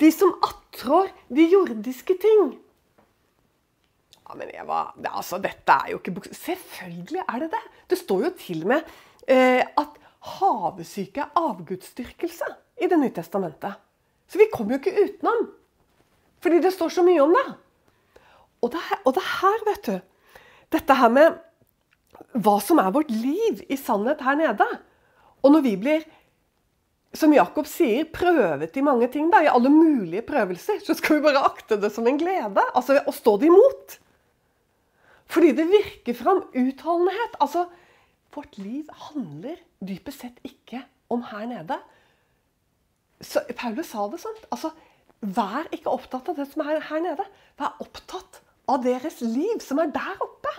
De 0.02 0.10
som 0.14 0.34
attrår 0.46 1.10
de 1.34 1.48
jordiske 1.50 2.18
ting. 2.22 2.52
Ja, 4.22 4.38
men 4.38 4.54
Eva, 4.54 4.84
det, 4.98 5.10
altså, 5.10 5.42
dette 5.42 5.78
er 5.78 5.94
jo 5.94 6.02
ikke 6.02 6.14
buks... 6.18 6.34
Selvfølgelig 6.46 7.26
er 7.26 7.44
det 7.44 7.52
det! 7.54 7.64
Det 7.90 8.00
står 8.00 8.28
jo 8.28 8.32
til 8.40 8.62
og 8.64 8.72
med 8.76 8.94
eh, 9.30 9.66
at 9.66 10.01
havesyke 10.22 11.26
avgudsdyrkelse 11.38 12.48
i 12.82 12.88
Det 12.90 12.98
nye 12.98 13.14
testamentet. 13.14 13.78
Så 14.28 14.40
vi 14.40 14.50
kommer 14.54 14.76
jo 14.76 14.80
ikke 14.82 15.06
utenom. 15.06 15.50
Fordi 16.42 16.62
det 16.64 16.74
står 16.74 16.94
så 16.94 17.04
mye 17.06 17.22
om 17.22 17.34
det. 17.36 17.48
Og 18.62 18.72
det, 18.74 18.82
og 19.06 19.14
det 19.18 19.26
her, 19.26 19.66
vet 19.66 19.90
du 19.90 19.96
Dette 20.72 20.96
her 20.96 21.12
med 21.12 21.40
hva 22.40 22.56
som 22.64 22.80
er 22.80 22.94
vårt 22.96 23.10
liv 23.12 23.60
i 23.68 23.76
sannhet 23.76 24.22
her 24.24 24.38
nede. 24.40 24.68
Og 25.44 25.52
når 25.52 25.64
vi 25.66 25.74
blir, 25.82 26.06
som 27.18 27.34
Jakob 27.36 27.68
sier, 27.68 28.06
prøvet 28.14 28.78
i 28.78 28.84
mange 28.86 29.10
ting, 29.12 29.28
da, 29.34 29.42
i 29.44 29.50
alle 29.52 29.72
mulige 29.74 30.24
prøvelser, 30.24 30.80
så 30.86 30.96
skal 30.96 31.18
vi 31.18 31.26
bare 31.26 31.44
akte 31.44 31.80
det 31.82 31.92
som 31.92 32.08
en 32.08 32.20
glede. 32.22 32.64
Altså 32.72 33.02
å 33.04 33.16
stå 33.16 33.36
det 33.42 33.50
imot. 33.50 33.98
Fordi 35.32 35.52
det 35.58 35.68
virker 35.72 36.16
fram 36.16 36.46
utholdenhet. 36.56 37.36
Altså, 37.44 37.66
vårt 38.36 38.56
liv 38.62 38.88
handler 39.10 39.60
dypest 39.82 40.24
sett 40.24 40.40
ikke 40.48 40.84
om 41.12 41.26
her 41.32 41.48
nede. 41.50 41.78
Så 43.22 43.44
Paulus 43.58 43.92
sa 43.92 44.08
det 44.10 44.22
sånn. 44.22 44.40
Altså, 44.54 44.72
vær 45.22 45.70
ikke 45.76 45.94
opptatt 45.94 46.32
av 46.32 46.40
det 46.40 46.48
som 46.52 46.64
er 46.66 46.82
her 46.88 47.04
nede. 47.04 47.26
Vær 47.60 47.82
opptatt 47.84 48.42
av 48.72 48.86
deres 48.86 49.20
liv, 49.26 49.60
som 49.64 49.82
er 49.82 49.92
der 49.94 50.24
oppe. 50.24 50.54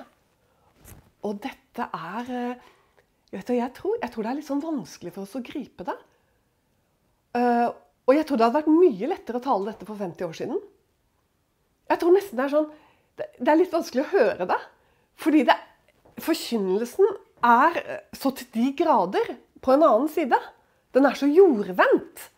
Og 1.27 1.39
dette 1.43 1.87
er 1.87 2.33
eh, 2.35 2.71
vet 3.33 3.49
du, 3.49 3.55
jeg, 3.57 3.73
tror, 3.77 3.97
jeg 4.03 4.13
tror 4.13 4.27
det 4.27 4.33
er 4.33 4.39
litt 4.39 4.49
sånn 4.49 4.63
vanskelig 4.63 5.15
for 5.15 5.25
oss 5.25 5.39
å 5.39 5.45
gripe 5.45 5.87
det. 5.89 5.97
Uh, 7.33 7.73
og 8.05 8.13
jeg 8.13 8.27
tror 8.29 8.39
det 8.39 8.45
hadde 8.45 8.59
vært 8.59 8.75
mye 8.75 9.09
lettere 9.09 9.41
å 9.41 9.45
tale 9.45 9.71
dette 9.71 9.87
for 9.89 9.97
50 9.97 10.27
år 10.27 10.37
siden. 10.37 10.59
Jeg 11.89 12.01
tror 12.03 12.13
nesten 12.13 12.39
det 12.39 12.45
er 12.45 12.53
sånn 12.53 12.71
det 13.23 13.51
er 13.53 13.59
litt 13.61 13.73
vanskelig 13.73 14.05
å 14.05 14.13
høre 14.13 14.47
det. 14.49 14.59
Fordi 15.21 15.43
det, 15.49 15.57
forkynnelsen 16.25 17.09
er 17.43 17.79
så 18.17 18.33
til 18.37 18.49
de 18.55 18.69
grader 18.79 19.35
på 19.63 19.75
en 19.75 19.85
annen 19.87 20.11
side. 20.11 20.39
Den 20.95 21.07
er 21.09 21.19
så 21.19 21.29
jordvendt. 21.31 22.29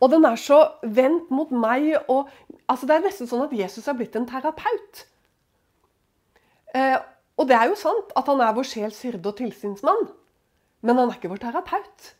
Og 0.00 0.12
den 0.12 0.26
er 0.28 0.36
så 0.40 0.60
vendt 0.82 1.30
mot 1.32 1.52
meg. 1.52 1.92
Og, 2.12 2.28
altså 2.68 2.88
det 2.88 2.96
er 2.96 3.06
nesten 3.06 3.30
sånn 3.30 3.46
at 3.46 3.54
Jesus 3.56 3.86
er 3.88 3.96
blitt 3.98 4.16
en 4.18 4.28
terapeut. 4.28 5.06
Eh, 6.76 6.98
og 7.36 7.48
det 7.48 7.56
er 7.56 7.70
jo 7.70 7.78
sant 7.80 8.12
at 8.16 8.28
han 8.28 8.42
er 8.44 8.54
vår 8.56 8.68
sjels 8.68 9.00
hyrde 9.04 9.32
og 9.32 9.38
tilsynsmann. 9.40 10.06
Men 10.84 11.00
han 11.00 11.10
er 11.10 11.18
ikke 11.18 11.32
vår 11.32 11.42
terapeut. 11.46 12.12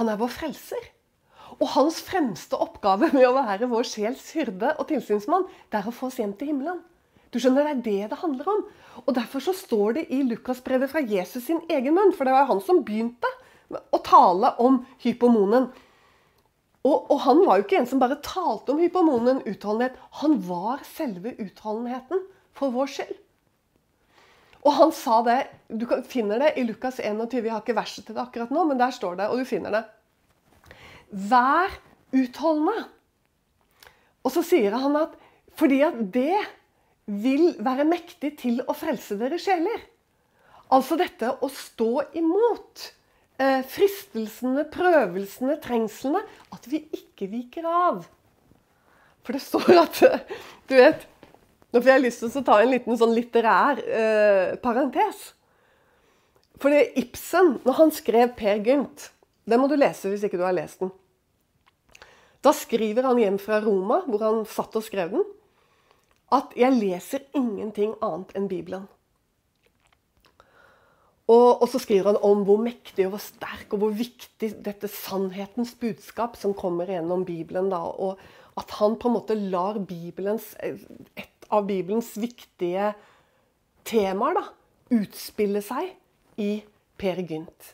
Han 0.00 0.12
er 0.12 0.20
vår 0.20 0.32
frelser. 0.32 0.92
Og 1.56 1.70
hans 1.72 2.02
fremste 2.04 2.58
oppgave 2.60 3.08
med 3.14 3.24
å 3.28 3.36
være 3.36 3.70
vår 3.70 3.88
sjels 3.88 4.28
hyrde 4.36 4.74
og 4.76 4.88
tilsynsmann, 4.90 5.46
det 5.70 5.80
er 5.80 5.88
å 5.88 5.94
få 5.94 6.10
oss 6.10 6.18
hjem 6.20 6.34
til 6.36 6.52
himmelen. 6.52 6.82
Du 7.36 7.40
skjønner, 7.42 7.66
Det 7.68 7.72
er 7.74 7.82
det 7.84 8.10
det 8.14 8.18
handler 8.22 8.48
om. 8.48 8.62
Og 9.04 9.14
Derfor 9.14 9.44
så 9.44 9.52
står 9.52 9.92
det 9.92 10.06
i 10.08 10.22
Lukasbrevet 10.24 10.88
fra 10.88 11.02
Jesus 11.04 11.44
sin 11.44 11.60
egen 11.68 11.92
munn, 11.92 12.14
for 12.16 12.24
det 12.24 12.32
var 12.32 12.48
han 12.48 12.62
som 12.64 12.80
begynte 12.80 13.28
å 13.68 14.00
tale 14.00 14.54
om 14.62 14.86
hypomonen. 15.04 15.68
Og, 16.86 17.10
og, 17.10 17.18
han 17.26 17.42
var 17.44 17.58
jo 17.58 17.66
ikke 17.66 17.80
en 17.82 17.88
som 17.90 18.00
bare 18.00 18.16
talte 18.24 18.72
om 18.72 18.80
hypomonen, 18.80 19.42
utholdenhet. 19.44 19.98
Han 20.22 20.38
var 20.48 20.80
selve 20.86 21.34
utholdenheten 21.42 22.24
for 22.56 22.72
vår 22.72 22.92
skyld. 22.94 23.16
Og 24.66 24.72
han 24.78 24.92
sa 24.94 25.20
det 25.26 25.38
Du 25.68 25.84
finner 26.08 26.40
det 26.40 26.54
i 26.56 26.64
Lukas 26.64 27.02
21. 27.02 27.42
Jeg 27.42 27.52
har 27.52 27.60
ikke 27.60 27.76
verset 27.76 28.06
til 28.06 28.16
det 28.16 28.22
akkurat 28.22 28.54
nå, 28.54 28.64
men 28.64 28.80
der 28.80 28.94
står 28.94 29.20
det, 29.20 29.28
og 29.28 29.42
du 29.42 29.44
finner 29.44 29.76
det. 29.76 29.84
Vær 31.10 31.74
utholdende. 32.16 32.86
Og 34.24 34.32
så 34.32 34.46
sier 34.46 34.78
han 34.78 34.96
at 35.04 35.18
fordi 35.56 35.82
at 35.84 35.98
det 36.12 36.38
vil 37.06 37.54
være 37.62 37.86
mektig 37.86 38.32
til 38.40 38.60
å 38.66 38.74
frelse 38.76 39.16
deres 39.20 39.44
sjeler. 39.46 39.84
Altså 40.74 40.98
dette 40.98 41.30
å 41.30 41.48
stå 41.52 42.08
imot 42.18 42.88
eh, 43.38 43.62
fristelsene, 43.70 44.66
prøvelsene, 44.74 45.58
trengslene. 45.62 46.24
At 46.54 46.66
vi 46.70 46.82
ikke 46.96 47.30
viker 47.30 47.68
av. 47.70 48.02
For 49.26 49.36
det 49.36 49.42
står 49.42 49.82
at 49.82 50.02
Du 50.66 50.76
vet 50.78 51.06
Nå 51.74 51.80
får 51.82 51.90
jeg 51.90 52.02
lyst 52.04 52.22
til 52.22 52.30
å 52.40 52.44
ta 52.46 52.60
en 52.62 52.70
liten 52.70 52.96
sånn 52.96 53.12
litterær 53.12 53.80
eh, 53.82 54.52
parentes. 54.62 55.32
For 56.62 56.72
det 56.72 56.94
Ibsen, 57.02 57.58
når 57.66 57.78
han 57.80 57.90
skrev 57.92 58.30
Per 58.38 58.62
Gynt 58.64 59.10
Det 59.44 59.58
må 59.60 59.66
du 59.68 59.74
lese 59.76 60.08
hvis 60.08 60.24
ikke 60.24 60.38
du 60.40 60.46
har 60.46 60.56
lest 60.56 60.80
den. 60.80 60.92
Da 62.40 62.54
skriver 62.54 63.08
han 63.08 63.18
hjem 63.18 63.36
fra 63.42 63.58
Roma, 63.60 64.00
hvor 64.06 64.22
han 64.22 64.44
satt 64.48 64.78
og 64.78 64.84
skrev 64.86 65.10
den, 65.16 65.24
at 66.32 66.52
'jeg 66.56 66.72
leser 66.72 67.18
ingenting 67.34 67.94
annet 68.02 68.32
enn 68.34 68.48
Bibelen'. 68.48 68.88
Og, 71.26 71.62
og, 71.62 71.68
så 71.68 71.80
skriver 71.82 72.12
han 72.12 72.22
om 72.22 72.44
hvor 72.46 72.60
mektig 72.62 73.06
og 73.06 73.16
hvor 73.16 73.22
sterk 73.22 73.72
og 73.74 73.78
hvor 73.82 73.94
viktig 73.94 74.52
dette 74.62 74.88
sannhetens 74.88 75.74
budskap 75.74 76.36
som 76.38 76.54
kommer 76.54 76.86
gjennom 76.86 77.24
Bibelen. 77.26 77.70
Da, 77.70 77.82
og 77.82 78.18
at 78.56 78.70
han 78.78 78.94
på 78.96 79.10
en 79.10 79.16
måte 79.18 79.34
lar 79.34 79.80
Bibelens, 79.82 80.54
et 80.62 81.50
av 81.50 81.66
Bibelens 81.66 82.12
viktige 82.14 82.92
temaer 83.86 84.38
da, 84.38 84.44
utspille 84.94 85.62
seg 85.66 85.90
i 86.38 86.62
Per 86.96 87.22
Gynt. 87.26 87.72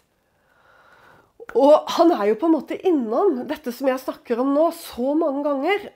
Og 1.59 1.91
han 1.99 2.13
er 2.15 2.31
jo 2.31 2.39
på 2.41 2.49
en 2.49 2.57
måte 2.57 2.79
innom 2.89 3.43
dette 3.49 3.75
som 3.75 3.89
jeg 3.91 4.01
snakker 4.01 4.41
om 4.41 4.55
nå, 4.55 4.71
så 4.73 5.13
mange 5.19 5.45
ganger. 5.45 5.91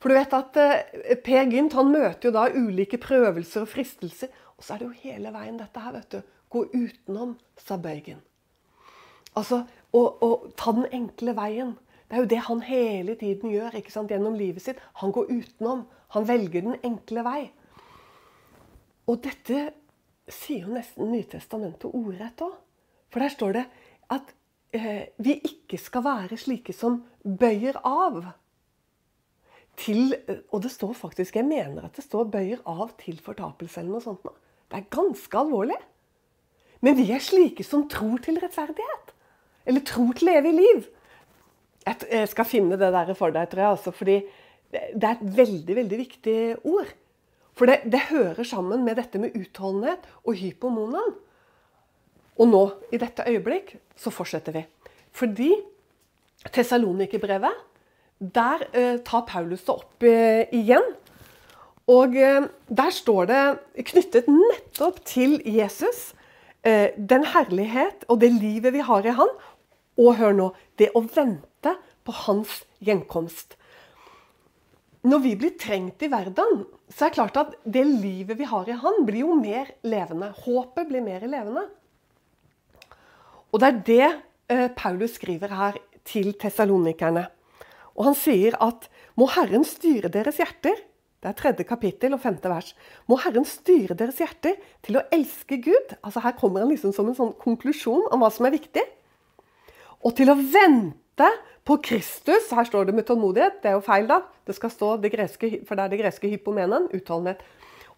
For 0.00 0.08
du 0.08 0.16
vet 0.16 0.32
at 0.36 0.56
eh, 0.60 1.18
Per 1.20 1.50
Gynt 1.52 1.76
han 1.76 1.92
møter 1.92 2.30
jo 2.30 2.34
da 2.34 2.46
ulike 2.54 2.98
prøvelser 3.00 3.66
og 3.66 3.70
fristelser. 3.70 4.32
Og 4.56 4.64
så 4.64 4.74
er 4.74 4.80
det 4.80 4.88
jo 4.88 5.02
hele 5.04 5.32
veien 5.34 5.60
dette 5.60 5.82
her, 5.84 5.94
vet 5.96 6.16
du. 6.16 6.34
Gå 6.50 6.64
utenom, 6.72 7.36
sa 7.60 7.76
Bøygen. 7.80 8.20
Altså 9.38 9.62
å, 9.94 10.02
ta 10.58 10.74
den 10.74 10.88
enkle 10.94 11.34
veien. 11.36 11.76
Det 12.08 12.16
er 12.16 12.24
jo 12.24 12.30
det 12.32 12.40
han 12.48 12.62
hele 12.66 13.14
tiden 13.18 13.52
gjør 13.52 13.76
ikke 13.78 13.92
sant, 13.94 14.10
gjennom 14.10 14.34
livet 14.38 14.64
sitt. 14.64 14.80
Han 15.02 15.14
går 15.14 15.30
utenom. 15.30 15.84
Han 16.16 16.26
velger 16.26 16.66
den 16.66 16.80
enkle 16.86 17.22
vei. 17.26 17.40
Og 19.06 19.20
dette 19.22 19.68
sier 20.30 20.66
jo 20.66 20.74
nesten 20.74 21.12
Nytestamentet 21.12 21.90
ordrett 21.92 22.42
òg. 22.46 22.56
For 23.10 23.22
der 23.22 23.32
står 23.34 23.56
det 23.58 23.64
at 24.10 24.34
eh, 24.74 25.10
vi 25.22 25.38
ikke 25.46 25.78
skal 25.78 26.04
være 26.06 26.38
slike 26.38 26.74
som 26.74 27.02
bøyer 27.22 27.78
av. 27.86 28.22
Til, 29.80 30.14
og 30.52 30.60
det 30.64 30.70
står 30.74 30.92
faktisk, 30.98 31.36
jeg 31.38 31.46
mener 31.48 31.86
at 31.86 31.96
det 31.96 32.04
står 32.04 32.28
'bøyer 32.28 32.60
av 32.68 32.90
til 33.00 33.16
fortapelse' 33.16 33.78
eller 33.80 33.92
noe 33.92 34.04
sånt. 34.04 34.26
Det 34.70 34.76
er 34.76 34.90
ganske 34.92 35.38
alvorlig. 35.38 35.78
Men 36.80 36.96
vi 36.96 37.10
er 37.12 37.22
slike 37.22 37.64
som 37.64 37.88
tror 37.88 38.20
til 38.24 38.38
rettferdighet. 38.40 39.12
Eller 39.66 39.80
tror 39.80 40.12
til 40.16 40.28
evig 40.28 40.52
liv. 40.54 40.84
Jeg 41.86 42.28
skal 42.28 42.44
finne 42.44 42.76
det 42.76 42.92
der 42.92 43.14
for 43.14 43.30
deg, 43.30 43.48
tror 43.50 43.62
jeg. 43.62 43.70
Altså, 43.70 43.90
fordi 43.90 44.18
det 44.70 45.04
er 45.04 45.16
et 45.16 45.36
veldig, 45.36 45.76
veldig 45.76 45.98
viktig 45.98 46.36
ord. 46.64 46.92
For 47.56 47.66
det, 47.66 47.80
det 47.92 48.00
hører 48.10 48.44
sammen 48.46 48.84
med 48.84 48.96
dette 48.96 49.18
med 49.18 49.34
utholdenhet 49.36 50.06
og 50.24 50.34
hypomonaen. 50.34 51.16
Og 52.40 52.48
nå, 52.48 52.62
i 52.92 53.00
dette 53.00 53.26
øyeblikk, 53.28 53.74
så 53.96 54.12
fortsetter 54.12 54.54
vi. 54.54 54.62
Fordi 55.12 55.50
Tessalonikerbrevet, 56.48 57.56
der 58.20 58.66
eh, 58.76 58.96
tar 59.00 59.24
Paulus 59.26 59.64
det 59.64 59.74
opp 59.74 60.04
eh, 60.04 60.44
igjen. 60.52 60.84
Og 61.90 62.16
eh, 62.16 62.46
der 62.68 62.92
står 62.94 63.30
det 63.30 63.44
knyttet 63.90 64.28
nettopp 64.30 65.04
til 65.08 65.40
Jesus, 65.48 66.12
den 66.60 67.22
herlighet 67.24 68.02
og 68.12 68.18
det 68.20 68.28
livet 68.34 68.74
vi 68.74 68.82
har 68.84 69.06
i 69.08 69.14
han. 69.16 69.30
Og 69.96 70.18
hør 70.18 70.34
nå, 70.36 70.48
det 70.76 70.90
å 70.92 71.00
vente 71.00 71.72
på 72.04 72.12
hans 72.26 72.58
gjenkomst. 72.84 73.56
Når 75.08 75.22
vi 75.24 75.32
blir 75.40 75.54
trengt 75.56 76.04
i 76.04 76.10
verden, 76.12 76.66
så 76.92 77.06
er 77.06 77.14
det 77.14 77.16
klart 77.16 77.40
at 77.40 77.56
det 77.64 77.86
livet 77.88 78.36
vi 78.36 78.50
har 78.50 78.68
i 78.68 78.76
han, 78.76 79.00
blir 79.08 79.24
jo 79.24 79.38
mer 79.40 79.72
levende. 79.88 80.34
Håpet 80.44 80.90
blir 80.90 81.00
mer 81.00 81.24
levende. 81.24 81.64
Og 83.48 83.64
det 83.64 83.70
er 83.70 83.80
det 83.88 84.70
Paulus 84.76 85.16
skriver 85.16 85.56
her 85.56 85.80
til 86.04 86.34
tessalonikerne. 86.36 87.24
Og 87.98 88.06
han 88.10 88.18
sier 88.18 88.56
at 88.62 88.88
må 89.18 89.26
Herren 89.34 89.66
styre 89.66 90.12
deres 90.12 90.38
hjerter 90.40 90.78
det 91.20 91.28
er 91.28 91.36
tredje 91.36 91.66
kapittel 91.68 92.14
og 92.16 92.22
femte 92.22 92.48
vers. 92.48 92.70
Må 93.10 93.18
Herren 93.20 93.44
styre 93.44 93.92
deres 93.98 94.22
hjerter 94.22 94.56
til 94.84 94.96
å 94.96 95.04
elske 95.12 95.58
Gud. 95.60 95.92
Altså 96.00 96.22
Her 96.24 96.32
kommer 96.38 96.64
han 96.64 96.72
liksom 96.72 96.94
som 96.96 97.10
en 97.10 97.16
sånn 97.16 97.34
konklusjon 97.42 98.06
om 98.08 98.24
hva 98.24 98.30
som 98.32 98.48
er 98.48 98.54
viktig. 98.56 98.84
Og 100.00 100.14
til 100.16 100.32
å 100.32 100.38
vente 100.38 101.28
på 101.68 101.76
Kristus. 101.84 102.48
Her 102.56 102.64
står 102.64 102.88
det 102.88 102.96
med 102.96 103.04
tålmodighet. 103.10 103.60
Det 103.60 103.68
er 103.68 103.76
jo 103.76 103.84
feil, 103.84 104.08
da. 104.08 104.22
Det 104.48 104.56
skal 104.56 104.72
stå 104.72 104.94
det 105.02 105.12
greske, 105.12 105.52
for 105.68 105.76
det 105.76 105.84
er 105.84 105.92
det 105.92 106.00
greske 106.00 106.32
hypomenen. 106.32 106.88
Utholdenhet. 106.96 107.44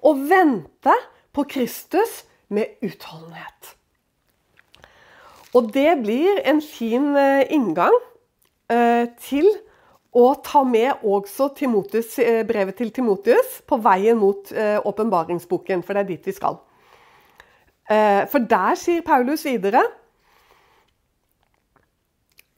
Å 0.02 0.16
vente 0.18 0.98
på 1.30 1.46
Kristus 1.46 2.24
med 2.50 2.74
utholdenhet. 2.82 3.76
Og 5.54 5.70
det 5.70 5.92
blir 6.02 6.42
en 6.48 6.58
fin 6.64 7.12
eh, 7.14 7.46
inngang 7.54 7.94
eh, 8.72 9.06
til 9.22 9.46
å 10.12 10.26
ta 10.44 10.60
med 10.68 11.04
også 11.08 11.48
Timotius, 11.56 12.18
eh, 12.20 12.42
brevet 12.44 12.76
til 12.76 12.92
Timotius 12.92 13.60
på 13.66 13.78
veien 13.80 14.18
mot 14.18 14.52
åpenbaringsboken, 14.52 15.82
for 15.82 15.94
det 15.94 16.04
er 16.04 16.10
dit 16.12 16.30
vi 16.30 16.36
skal. 16.36 16.60
For 18.32 18.44
der 18.48 18.76
sier 18.78 19.02
Paulus 19.04 19.42
videre 19.44 19.82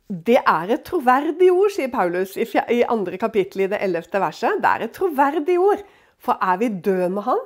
det 0.08 0.36
er 0.36 0.70
et 0.74 0.84
troverdig 0.84 1.48
ord, 1.50 1.72
sier 1.72 1.88
Paulus 1.90 2.36
i 2.36 2.82
andre 2.84 3.18
kapittel 3.18 3.64
i 3.64 3.70
det 3.72 3.80
ellevte 3.82 4.20
verset. 4.20 4.60
Det 4.60 4.70
er 4.70 4.84
et 4.84 4.92
troverdig 4.94 5.56
ord. 5.58 5.80
For 6.20 6.38
er 6.40 6.60
vi 6.60 6.68
døde 6.68 7.08
med 7.12 7.24
han, 7.26 7.40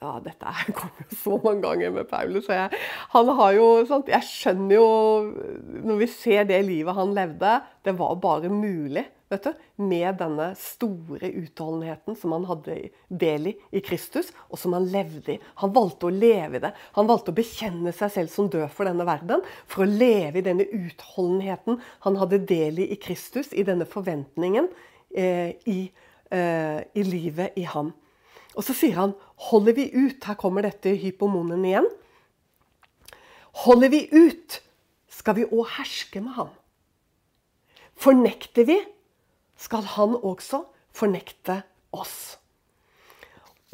ja, 0.00 0.18
dette 0.24 0.54
kommer 0.78 1.06
jo 1.06 1.18
så 1.22 1.40
mange 1.44 1.64
ganger 1.64 1.96
med 1.98 2.08
Paulus. 2.10 2.48
Jeg, 2.50 2.84
han 3.14 3.32
har 3.40 3.56
jo, 3.56 3.66
sant, 3.88 4.10
jeg 4.12 4.28
skjønner 4.28 4.76
jo 4.76 4.88
Når 5.84 6.00
vi 6.02 6.08
ser 6.10 6.46
det 6.48 6.60
livet 6.66 6.96
han 6.96 7.14
levde 7.16 7.58
Det 7.84 7.94
var 7.98 8.16
bare 8.22 8.50
mulig 8.52 9.04
vet 9.34 9.46
du, 9.48 9.62
med 9.82 10.18
denne 10.20 10.50
store 10.58 11.30
utholdenheten 11.40 12.16
som 12.18 12.34
han 12.36 12.44
hadde 12.48 12.76
del 13.08 13.48
i 13.50 13.54
i 13.74 13.80
Kristus, 13.82 14.30
og 14.52 14.60
som 14.60 14.76
han 14.76 14.86
levde 14.92 15.34
i. 15.34 15.38
Han 15.62 15.72
valgte 15.74 16.08
å 16.08 16.14
leve 16.14 16.58
i 16.58 16.62
det. 16.62 16.70
Han 16.98 17.08
valgte 17.08 17.32
å 17.32 17.38
bekjenne 17.38 17.90
seg 17.96 18.12
selv 18.14 18.30
som 18.30 18.50
død 18.52 18.68
for 18.74 18.86
denne 18.86 19.06
verden, 19.08 19.42
for 19.66 19.84
å 19.84 19.90
leve 19.90 20.38
i 20.38 20.46
denne 20.46 20.66
utholdenheten 20.68 21.80
han 22.06 22.20
hadde 22.20 22.44
del 22.46 22.82
i 22.84 22.90
i 22.94 23.00
Kristus, 23.00 23.50
i 23.52 23.64
denne 23.66 23.88
forventningen 23.88 24.68
eh, 25.16 25.56
i, 25.66 25.80
eh, 26.30 26.80
i 26.94 27.06
livet 27.08 27.58
i 27.58 27.66
ham. 27.66 27.94
Og 28.54 28.66
så 28.66 28.74
sier 28.76 28.96
han 28.98 29.14
holder 29.50 29.76
vi 29.76 29.88
ut 29.94 30.24
Her 30.24 30.38
kommer 30.38 30.66
dette 30.66 30.94
hypomonen 31.00 31.64
igjen. 31.66 31.88
Holder 33.64 33.90
vi 33.92 34.04
ut, 34.10 34.58
skal 35.10 35.38
vi 35.38 35.46
òg 35.46 35.68
herske 35.76 36.22
med 36.22 36.34
ham. 36.38 36.50
Fornekter 37.94 38.66
vi, 38.66 38.80
skal 39.54 39.86
han 39.94 40.16
også 40.18 40.64
fornekte 40.94 41.60
oss. 41.94 42.36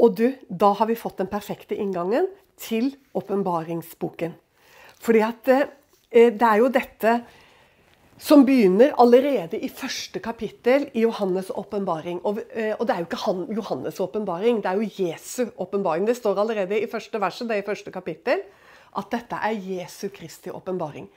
Og 0.01 0.17
du, 0.17 0.27
da 0.49 0.75
har 0.77 0.89
vi 0.89 0.99
fått 1.01 1.21
den 1.21 1.31
perfekte 1.33 1.77
inngangen 1.77 2.29
til 2.61 2.93
åpenbaringsboken. 3.17 4.37
Fordi 5.01 5.23
at 5.25 5.49
eh, 5.49 6.29
det 6.33 6.45
er 6.45 6.61
jo 6.61 6.69
dette 6.73 7.17
som 8.21 8.45
begynner 8.45 8.93
allerede 9.01 9.59
i 9.65 9.69
første 9.73 10.21
kapittel 10.21 10.89
i 10.93 11.07
Johannes' 11.07 11.51
åpenbaring. 11.57 12.21
Og, 12.25 12.41
eh, 12.53 12.75
og, 12.79 12.87
det 12.87 12.95
er 12.95 13.01
jo 13.01 13.09
ikke 13.09 13.25
han, 13.25 13.47
Johannes' 13.57 14.01
åpenbaring, 14.01 14.61
det 14.63 14.71
er 14.71 14.77
jo 14.77 15.05
Jesu 15.05 15.47
åpenbaring. 15.57 16.07
Det 16.07 16.17
står 16.17 16.39
allerede 16.39 16.81
i 16.81 16.91
første 16.91 17.21
verset, 17.21 17.49
det 17.49 17.57
er 17.57 17.63
i 17.63 17.67
første 17.67 17.91
kapittel, 17.91 18.43
at 18.97 19.11
dette 19.11 19.37
er 19.37 19.57
Jesu 19.57 20.09
Kristi 20.09 20.51
åpenbaring. 20.51 21.09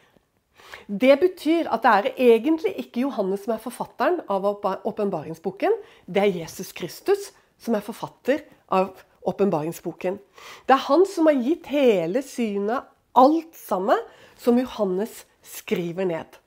Det 0.87 1.19
betyr 1.19 1.67
at 1.69 1.83
det 1.83 1.91
er 1.91 2.13
egentlig 2.17 2.73
ikke 2.77 3.01
Johannes 3.01 3.43
som 3.43 3.53
er 3.53 3.61
forfatteren 3.61 4.21
av 4.29 4.45
åpenbaringsboken. 4.87 5.75
Det 6.07 6.23
er 6.23 6.39
Jesus 6.39 6.71
Kristus 6.71 7.31
som 7.59 7.75
er 7.75 7.83
forfatter 7.83 8.45
av 8.71 8.95
åpenbaringsboken. 9.27 10.19
Det 10.67 10.75
er 10.75 10.87
han 10.87 11.05
som 11.05 11.27
har 11.27 11.35
gitt 11.35 11.67
hele 11.67 12.23
synet, 12.25 12.87
alt 13.13 13.53
sammen, 13.55 13.99
som 14.39 14.57
Johannes 14.57 15.25
skriver 15.43 16.07
ned. 16.09 16.42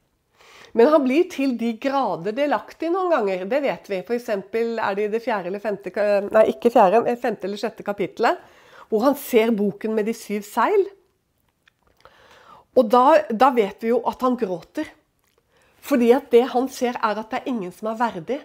Men 0.77 0.91
han 0.93 1.05
blir 1.07 1.25
til 1.33 1.55
de 1.57 1.71
grader 1.81 2.35
delaktig 2.37 2.91
noen 2.93 3.09
ganger. 3.15 3.47
Det 3.49 3.62
vet 3.65 3.89
vi. 3.89 4.03
F.eks. 4.05 4.29
er 4.29 4.99
det 4.99 5.07
i 5.07 5.12
det 5.15 5.23
fjerde 5.25 5.49
eller 5.49 5.62
femte, 5.62 5.93
nei, 6.29 6.45
ikke 6.53 6.73
fjerde, 6.75 7.17
femte 7.23 7.49
eller 7.49 7.61
sjette 7.61 7.87
kapittelet, 7.87 8.43
hvor 8.91 9.07
han 9.07 9.17
ser 9.19 9.55
boken 9.57 9.97
med 9.97 10.05
de 10.09 10.15
syv 10.15 10.45
seil. 10.45 10.85
Og 12.77 12.91
da, 12.93 13.23
da 13.33 13.49
vet 13.57 13.81
vi 13.81 13.95
jo 13.95 14.03
at 14.09 14.21
han 14.27 14.37
gråter. 14.37 14.91
Fordi 15.87 16.11
at 16.12 16.29
det 16.35 16.45
han 16.53 16.69
ser, 16.73 16.99
er 17.01 17.23
at 17.23 17.33
det 17.33 17.41
er 17.41 17.51
ingen 17.55 17.73
som 17.73 17.89
er 17.93 17.99
verdig 18.03 18.41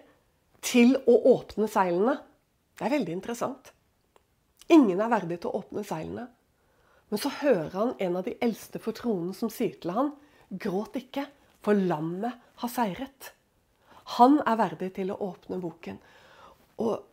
til 0.63 0.95
å 1.09 1.17
åpne 1.33 1.67
seilene. 1.71 2.15
Det 2.77 2.87
er 2.87 2.95
veldig 2.95 3.15
interessant. 3.17 3.73
Ingen 4.71 5.01
er 5.03 5.11
verdig 5.11 5.41
til 5.41 5.51
å 5.51 5.59
åpne 5.65 5.83
seilene. 5.83 6.29
Men 7.11 7.19
så 7.19 7.33
hører 7.41 7.75
han 7.75 7.93
en 7.99 8.17
av 8.21 8.23
de 8.23 8.37
eldste 8.39 8.79
for 8.79 8.95
tronen 8.95 9.35
som 9.35 9.51
sier 9.51 9.75
til 9.83 9.91
han, 9.91 10.13
gråt 10.47 10.95
ikke. 11.01 11.25
For 11.61 11.77
lammet 11.77 12.37
har 12.61 12.71
seiret. 12.73 13.31
Han 14.17 14.39
er 14.47 14.59
verdig 14.59 14.91
til 14.97 15.13
å 15.13 15.19
åpne 15.29 15.59
boken. 15.61 15.99
Og 16.81 17.03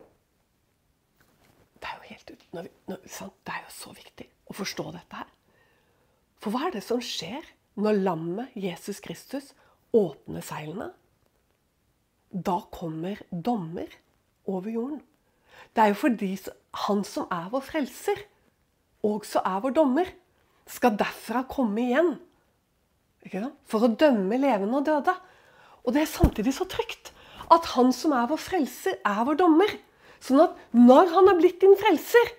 det 1.79 1.89
er 1.89 1.99
jo 1.99 2.09
helt 2.09 2.33
når 2.55 2.65
vi, 2.65 2.71
når, 2.89 3.03
Det 3.05 3.53
er 3.53 3.61
jo 3.63 3.73
så 3.73 3.93
viktig 3.95 4.27
å 4.49 4.55
forstå 4.57 4.85
dette 4.95 5.21
her. 5.21 5.29
For 6.39 6.53
hva 6.53 6.67
er 6.67 6.77
det 6.77 6.83
som 6.85 7.01
skjer 7.03 7.45
når 7.79 8.01
lammet, 8.01 8.55
Jesus 8.55 8.99
Kristus, 9.03 9.53
åpner 9.95 10.43
seilene? 10.45 10.89
Da 12.29 12.59
kommer 12.73 13.21
dommer 13.29 13.91
over 14.49 14.71
jorden. 14.71 15.03
Det 15.75 15.83
er 15.83 15.93
jo 15.93 16.01
fordi 16.01 16.31
han 16.87 17.03
som 17.07 17.27
er 17.33 17.49
vår 17.51 17.63
frelser, 17.65 18.23
også 19.05 19.43
er 19.45 19.61
vår 19.63 19.75
dommer, 19.75 20.09
skal 20.69 20.97
derfra 20.99 21.43
komme 21.49 21.81
igjen 21.87 22.17
for 23.69 23.85
å 23.85 23.93
dømme 23.99 24.39
levende 24.39 24.79
og 24.79 24.85
døde. 24.87 25.13
Og 25.85 25.95
det 25.95 26.03
er 26.03 26.11
samtidig 26.11 26.53
så 26.55 26.67
trygt 26.69 27.11
at 27.53 27.71
han 27.73 27.91
som 27.95 28.13
er 28.13 28.27
vår 28.29 28.41
frelser, 28.41 28.99
er 29.05 29.23
vår 29.25 29.39
dommer. 29.39 29.71
Sånn 30.23 30.41
at 30.43 30.57
når 30.75 31.13
han 31.15 31.31
er 31.31 31.39
blitt 31.39 31.61
din 31.63 31.77
frelser, 31.79 32.35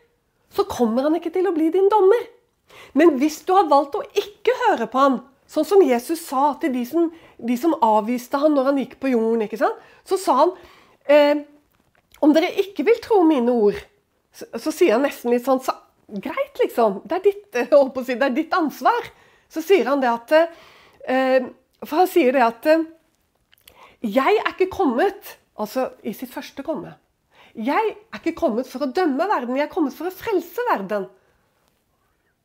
så 0.50 0.66
kommer 0.68 1.06
han 1.06 1.16
ikke 1.18 1.32
til 1.34 1.48
å 1.48 1.54
bli 1.54 1.70
din 1.72 1.88
dommer. 1.90 2.26
Men 2.94 3.16
hvis 3.20 3.40
du 3.46 3.54
har 3.56 3.70
valgt 3.70 3.96
å 3.98 4.04
ikke 4.18 4.54
høre 4.66 4.86
på 4.90 5.00
han, 5.00 5.20
sånn 5.50 5.66
som 5.66 5.82
Jesus 5.82 6.22
sa 6.22 6.52
til 6.62 6.74
de 6.74 6.84
som, 6.86 7.08
de 7.38 7.56
som 7.58 7.74
avviste 7.82 8.38
han 8.38 8.54
når 8.54 8.70
han 8.70 8.82
gikk 8.82 8.98
på 9.02 9.12
jorden, 9.12 9.72
så 10.06 10.18
sa 10.20 10.36
han 10.44 10.52
eh, 11.10 11.42
om 12.22 12.34
dere 12.36 12.52
ikke 12.62 12.86
vil 12.86 13.00
tro 13.02 13.22
mine 13.26 13.50
ord, 13.50 13.78
så, 14.34 14.46
så 14.62 14.74
sier 14.74 14.96
han 14.96 15.06
nesten 15.06 15.32
litt 15.34 15.46
sånn 15.46 15.62
så, 15.64 15.74
Greit, 16.10 16.56
liksom. 16.58 17.04
Det 17.06 17.20
er, 17.20 17.20
ditt, 17.22 17.44
si, 17.54 18.14
det 18.18 18.24
er 18.26 18.32
ditt 18.34 18.54
ansvar. 18.56 19.04
Så 19.50 19.62
sier 19.64 19.88
han 19.90 20.02
det 20.02 20.10
at 20.10 20.36
Eh, 21.08 21.46
for 21.86 22.02
han 22.02 22.10
sier 22.10 22.34
det 22.36 22.42
at 22.44 22.66
eh, 22.68 22.82
Jeg 24.04 24.40
er 24.42 24.52
ikke 24.52 24.70
kommet 24.72 25.36
Altså 25.60 25.90
i 26.06 26.12
sitt 26.16 26.32
første 26.32 26.64
komme. 26.64 26.94
'Jeg 27.52 27.90
er 27.90 28.16
ikke 28.16 28.32
kommet 28.38 28.68
for 28.70 28.86
å 28.86 28.92
dømme 28.94 29.26
verden, 29.28 29.56
jeg 29.58 29.66
er 29.66 29.72
kommet 29.72 29.92
for 29.92 30.08
å 30.08 30.14
frelse 30.14 30.62
verden'. 30.70 31.08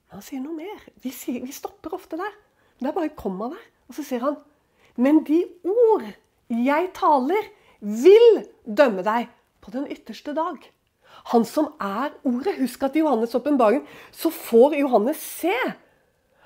Men 0.09 0.17
Han 0.17 0.25
sier 0.25 0.41
noe 0.41 0.57
mer. 0.57 0.81
Vi, 0.99 1.13
sier, 1.15 1.39
vi 1.45 1.53
stopper 1.55 1.93
ofte 1.95 2.17
der. 2.19 2.33
Det 2.81 2.89
er 2.89 2.95
bare 2.97 3.05
et 3.05 3.15
komma 3.15 3.47
der. 3.53 3.61
Og 3.87 3.95
så 3.95 4.03
sier 4.03 4.25
han 4.25 4.35
Men 4.97 5.23
de 5.23 5.45
ord 5.63 6.03
jeg 6.49 6.89
taler, 6.97 7.47
vil 7.79 8.43
dømme 8.65 9.05
deg 9.05 9.29
på 9.61 9.71
den 9.71 9.87
ytterste 9.87 10.35
dag. 10.35 10.59
Han 11.31 11.45
som 11.45 11.71
er 11.79 12.11
ordet. 12.25 12.57
Husk 12.59 12.83
at 12.83 12.97
i 12.97 13.05
Johannes' 13.05 13.37
åpenbaring 13.37 13.85
så 14.11 14.33
får 14.33 14.75
Johannes 14.81 15.21
se 15.21 15.55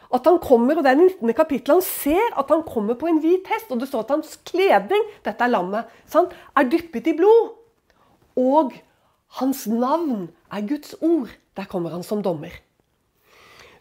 at 0.10 0.26
han 0.26 0.40
kommer, 0.42 0.80
og 0.80 0.86
det 0.86 0.92
er 0.92 0.98
det 0.98 1.10
19. 1.22 1.34
kapittel, 1.38 1.76
han 1.78 1.86
ser 1.86 2.38
at 2.40 2.50
han 2.50 2.64
kommer 2.66 2.98
på 2.98 3.10
en 3.10 3.20
hvit 3.22 3.46
hest. 3.52 3.70
Og 3.70 3.82
det 3.82 3.90
står 3.92 4.08
at 4.08 4.16
hans 4.16 4.40
kledning, 4.48 5.06
dette 5.26 5.46
er 5.46 5.54
lammet, 5.54 5.92
sant, 6.10 6.34
er 6.58 6.70
dyppet 6.70 7.12
i 7.12 7.16
blod. 7.18 7.54
Og 8.40 8.74
hans 9.38 9.68
navn 9.70 10.30
er 10.50 10.66
Guds 10.66 10.96
ord. 11.02 11.30
Der 11.58 11.70
kommer 11.70 11.94
han 11.94 12.06
som 12.06 12.24
dommer. 12.26 12.56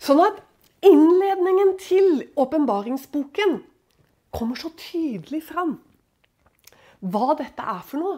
Sånn 0.03 0.21
at 0.21 0.43
innledningen 0.85 1.75
til 1.81 2.27
åpenbaringsboken 2.39 3.61
kommer 4.35 4.59
så 4.61 4.71
tydelig 4.77 5.43
fram 5.49 5.79
hva 7.01 7.35
dette 7.39 7.63
er 7.63 7.85
for 7.87 8.03
noe. 8.03 8.17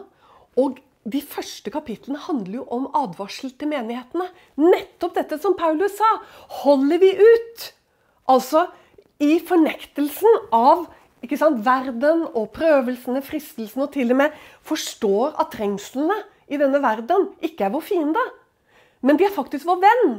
Og 0.59 0.81
de 1.07 1.21
første 1.25 1.71
kapitlene 1.73 2.19
handler 2.27 2.59
jo 2.59 2.63
om 2.73 2.89
advarsel 2.97 3.53
til 3.57 3.71
menighetene. 3.71 4.27
Nettopp 4.59 5.15
dette 5.17 5.39
som 5.41 5.55
Paulus 5.57 5.95
sa. 5.97 6.09
Holder 6.61 7.01
vi 7.01 7.13
ut? 7.17 7.71
Altså 8.31 8.65
i 9.21 9.37
fornektelsen 9.45 10.47
av 10.55 10.87
sant, 11.37 11.61
verden 11.65 12.23
og 12.31 12.49
prøvelsene, 12.55 13.21
fristelsene, 13.21 13.85
og 13.85 13.93
til 13.93 14.13
og 14.13 14.21
med 14.23 14.37
forstår 14.65 15.35
at 15.41 15.51
trengslene 15.53 16.17
i 16.51 16.59
denne 16.59 16.81
verden 16.83 17.29
ikke 17.45 17.67
er 17.67 17.75
vår 17.75 17.85
fiende. 17.85 18.23
Men 19.05 19.19
de 19.19 19.27
er 19.27 19.35
faktisk 19.35 19.67
vår 19.69 19.81
venn. 19.83 20.15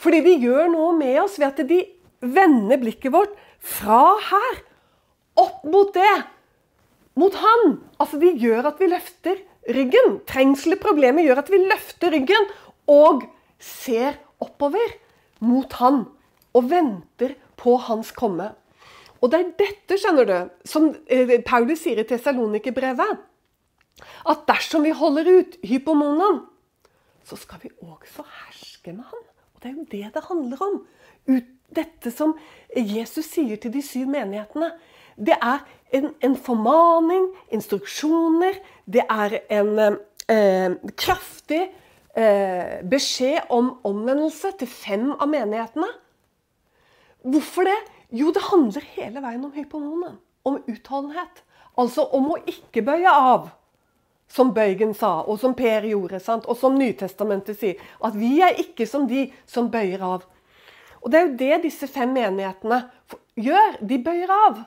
Fordi 0.00 0.22
de 0.24 0.38
gjør 0.42 0.70
noe 0.72 0.92
med 0.96 1.20
oss 1.22 1.38
ved 1.38 1.50
at 1.50 1.62
de 1.68 1.80
vender 2.20 2.80
blikket 2.80 3.12
vårt 3.14 3.32
fra 3.60 4.16
her 4.30 4.60
opp 5.40 5.64
mot 5.68 5.92
det. 5.94 6.16
Mot 7.20 7.34
han. 7.36 7.76
Altså, 8.00 8.20
de 8.20 8.32
gjør 8.40 8.70
at 8.70 8.80
vi 8.80 8.88
løfter 8.90 9.42
ryggen. 9.68 10.20
Trengselet, 10.28 10.80
problemet 10.82 11.26
gjør 11.26 11.42
at 11.42 11.52
vi 11.52 11.60
løfter 11.66 12.14
ryggen 12.16 12.48
og 12.90 13.26
ser 13.60 14.16
oppover 14.40 14.96
mot 15.44 15.72
han. 15.80 16.06
Og 16.56 16.70
venter 16.70 17.36
på 17.60 17.76
hans 17.86 18.10
komme. 18.16 18.50
Og 19.20 19.30
det 19.32 19.40
er 19.40 19.50
dette, 19.58 19.98
skjønner 20.00 20.28
du, 20.28 20.36
som 20.64 20.88
eh, 21.12 21.36
Paulus 21.44 21.82
sier 21.84 22.00
i 22.00 22.06
Tessalonikerbrevet. 22.08 23.20
At 24.32 24.46
dersom 24.48 24.86
vi 24.86 24.94
holder 24.96 25.28
ut 25.28 25.58
hypomonaen, 25.66 26.40
så 27.24 27.36
skal 27.36 27.60
vi 27.62 27.70
også 27.84 28.24
herske 28.24 28.94
med 28.96 29.04
han. 29.04 29.26
Og 29.54 29.62
Det 29.62 29.70
er 29.70 29.74
jo 29.76 29.86
det 29.90 30.14
det 30.14 30.24
handler 30.28 30.62
om. 30.64 30.78
Ut, 31.28 31.50
dette 31.70 32.10
som 32.10 32.32
Jesus 32.74 33.28
sier 33.30 33.60
til 33.60 33.70
de 33.74 33.82
syv 33.84 34.08
menighetene. 34.10 34.72
Det 35.14 35.36
er 35.36 35.60
en, 35.94 36.08
en 36.24 36.36
formaning, 36.36 37.28
instruksjoner. 37.52 38.58
Det 38.86 39.04
er 39.04 39.36
en 39.52 39.78
eh, 39.78 40.72
kraftig 40.98 41.60
eh, 42.16 42.80
beskjed 42.90 43.52
om 43.54 43.76
omvendelse 43.84 44.54
til 44.58 44.70
fem 44.70 45.10
av 45.12 45.28
menighetene. 45.30 45.90
Hvorfor 47.22 47.68
det? 47.68 47.78
Jo, 48.10 48.32
det 48.34 48.42
handler 48.42 48.84
hele 48.96 49.22
veien 49.22 49.44
om 49.44 49.52
hypomonen. 49.54 50.18
Om 50.44 50.60
utholdenhet. 50.66 51.42
Altså 51.78 52.04
om 52.16 52.32
å 52.34 52.38
ikke 52.48 52.82
bøye 52.86 53.10
av. 53.10 53.50
Som 54.30 54.52
Bøygen 54.54 54.92
sa, 54.94 55.24
og 55.26 55.40
som 55.42 55.56
Per 55.58 55.88
gjorde, 55.90 56.20
sant? 56.22 56.44
og 56.46 56.54
som 56.58 56.76
Nytestamentet 56.78 57.58
sier. 57.58 57.80
At 57.98 58.14
vi 58.14 58.36
er 58.46 58.60
ikke 58.62 58.86
som 58.86 59.08
de 59.10 59.26
som 59.46 59.70
bøyer 59.70 60.02
av. 60.06 60.26
Og 61.02 61.10
Det 61.10 61.18
er 61.18 61.26
jo 61.26 61.36
det 61.40 61.62
disse 61.64 61.88
fem 61.90 62.12
menighetene 62.14 62.84
gjør. 63.34 63.80
De 63.80 63.98
bøyer 63.98 64.30
av. 64.30 64.62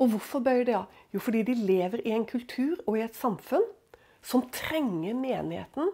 Og 0.00 0.14
hvorfor 0.14 0.40
bøyer 0.44 0.64
de 0.64 0.78
av? 0.78 0.86
Jo, 1.12 1.20
fordi 1.20 1.42
de 1.42 1.54
lever 1.54 2.02
i 2.04 2.14
en 2.16 2.24
kultur 2.28 2.76
og 2.86 2.96
i 2.96 3.04
et 3.04 3.16
samfunn 3.16 3.64
som 4.26 4.42
trenger 4.52 5.14
menigheten 5.14 5.92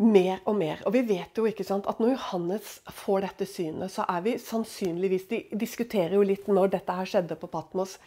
mer 0.00 0.40
og 0.48 0.56
mer. 0.56 0.80
Og 0.88 0.94
vi 0.96 1.02
vet 1.08 1.36
jo 1.36 1.44
ikke 1.48 1.66
sant, 1.66 1.88
at 1.90 2.00
når 2.00 2.14
Johannes 2.14 2.78
får 3.02 3.26
dette 3.26 3.48
synet, 3.48 3.92
så 3.92 4.06
er 4.08 4.24
vi 4.24 4.38
sannsynligvis 4.40 5.28
De 5.30 5.40
diskuterer 5.60 6.16
jo 6.16 6.24
litt 6.24 6.48
når 6.48 6.72
dette 6.76 6.96
her 6.96 7.08
skjedde 7.08 7.36
på 7.40 7.50
Patmos. 7.52 7.98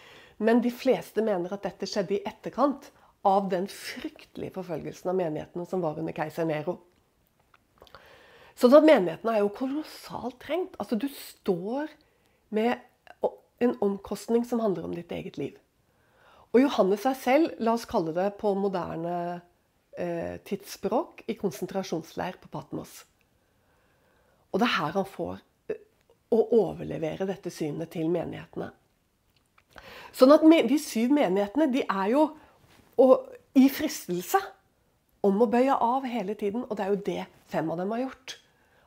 Men 0.41 0.63
de 0.63 0.71
fleste 0.73 1.21
mener 1.25 1.53
at 1.53 1.65
dette 1.65 1.87
skjedde 1.89 2.17
i 2.17 2.23
etterkant 2.25 2.89
av 3.23 3.47
den 3.51 3.69
fryktelige 3.71 4.55
forfølgelsen 4.57 5.13
av 5.13 5.19
menighetene 5.19 5.67
som 5.69 5.83
var 5.83 5.99
under 6.01 6.15
keiser 6.15 6.47
Nero. 6.49 6.79
Sånn 8.59 8.73
at 8.75 8.85
menighetene 8.85 9.37
er 9.37 9.43
jo 9.45 9.53
kolossalt 9.53 10.41
trengt. 10.41 10.75
Altså, 10.81 10.97
du 10.99 11.07
står 11.13 11.93
med 12.53 12.81
en 13.63 13.77
omkostning 13.85 14.43
som 14.45 14.61
handler 14.61 14.89
om 14.89 14.97
ditt 14.97 15.13
eget 15.13 15.39
liv. 15.39 15.55
Og 16.53 16.61
Johannes 16.61 17.05
er 17.09 17.17
selv, 17.17 17.53
la 17.63 17.77
oss 17.77 17.87
kalle 17.89 18.13
det 18.13 18.27
på 18.41 18.51
moderne 18.57 19.41
tidsspråk, 19.93 21.25
i 21.29 21.35
konsentrasjonsleir 21.39 22.39
på 22.41 22.49
Patmos. 22.53 23.03
Og 24.53 24.61
det 24.61 24.67
er 24.69 24.77
her 24.77 24.95
han 24.99 25.09
får 25.09 25.41
eh, 25.69 25.81
å 26.33 26.39
overlevere 26.59 27.27
dette 27.29 27.51
synet 27.53 27.93
til 27.93 28.09
menighetene. 28.13 28.69
Sånn 30.13 30.33
at 30.35 30.45
de 30.69 30.77
syv 30.77 31.13
menighetene 31.15 31.71
de 31.73 31.81
er 31.87 32.11
jo 32.13 32.27
i 33.57 33.65
fristelse 33.73 34.37
om 35.25 35.41
å 35.41 35.49
bøye 35.49 35.73
av 35.73 36.05
hele 36.05 36.35
tiden. 36.37 36.67
Og 36.67 36.77
det 36.77 36.85
er 36.85 36.93
jo 36.93 37.03
det 37.07 37.23
fem 37.49 37.71
av 37.73 37.81
dem 37.81 37.93
har 37.95 38.03
gjort. 38.05 38.37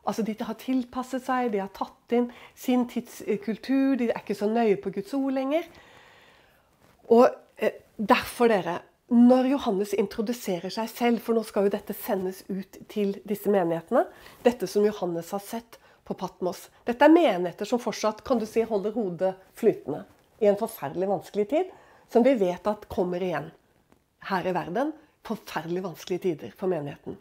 Altså 0.07 0.23
De 0.23 0.37
har 0.39 0.59
tilpasset 0.61 1.25
seg, 1.27 1.51
de 1.51 1.65
har 1.65 1.73
tatt 1.75 2.15
inn 2.15 2.29
sin 2.55 2.87
tidskultur. 2.87 3.97
De 3.99 4.13
er 4.13 4.21
ikke 4.21 4.39
så 4.39 4.47
nøye 4.51 4.79
på 4.79 4.95
Guds 4.95 5.15
ord 5.19 5.35
lenger. 5.35 5.67
Og 7.11 7.27
eh, 7.59 7.83
derfor, 7.99 8.51
dere, 8.53 8.79
når 9.13 9.47
Johannes 9.53 9.93
introduserer 9.95 10.73
seg 10.73 10.89
selv, 10.91 11.23
for 11.23 11.37
nå 11.37 11.45
skal 11.47 11.67
jo 11.67 11.75
dette 11.77 11.95
sendes 11.95 12.43
ut 12.49 12.79
til 12.91 13.15
disse 13.29 13.51
menighetene, 13.53 14.03
dette 14.43 14.67
som 14.71 14.87
Johannes 14.87 15.31
har 15.35 15.43
sett 15.45 15.79
på 16.07 16.15
Patmos 16.15 16.69
Dette 16.87 17.03
er 17.03 17.11
menigheter 17.11 17.67
som 17.67 17.81
fortsatt 17.83 18.23
kan 18.27 18.39
du 18.39 18.47
si, 18.47 18.63
holder 18.63 18.95
hodet 18.95 19.33
flytende 19.59 20.05
i 20.39 20.47
en 20.51 20.59
forferdelig 20.59 21.09
vanskelig 21.11 21.47
tid, 21.51 21.71
som 22.11 22.23
vi 22.27 22.37
vet 22.39 22.67
at 22.71 22.87
kommer 22.93 23.23
igjen 23.23 23.49
her 24.31 24.47
i 24.47 24.55
verden. 24.55 24.93
Forferdelig 25.27 25.83
vanskelige 25.83 26.23
tider 26.23 26.53
for 26.55 26.71
menigheten. 26.71 27.17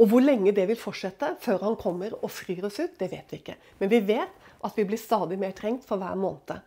Og 0.00 0.08
hvor 0.10 0.24
lenge 0.24 0.54
det 0.56 0.64
vil 0.70 0.80
fortsette 0.80 1.34
før 1.44 1.66
han 1.68 1.76
kommer 1.80 2.16
og 2.16 2.32
frir 2.32 2.64
oss 2.66 2.80
ut, 2.80 2.96
det 2.98 3.10
vet 3.12 3.32
vi 3.32 3.40
ikke. 3.42 3.58
Men 3.80 3.92
vi 3.92 4.00
vet 4.08 4.48
at 4.64 4.78
vi 4.78 4.86
blir 4.88 5.00
stadig 5.00 5.36
mer 5.38 5.52
trengt 5.56 5.84
for 5.84 6.00
hver 6.00 6.16
måned. 6.18 6.64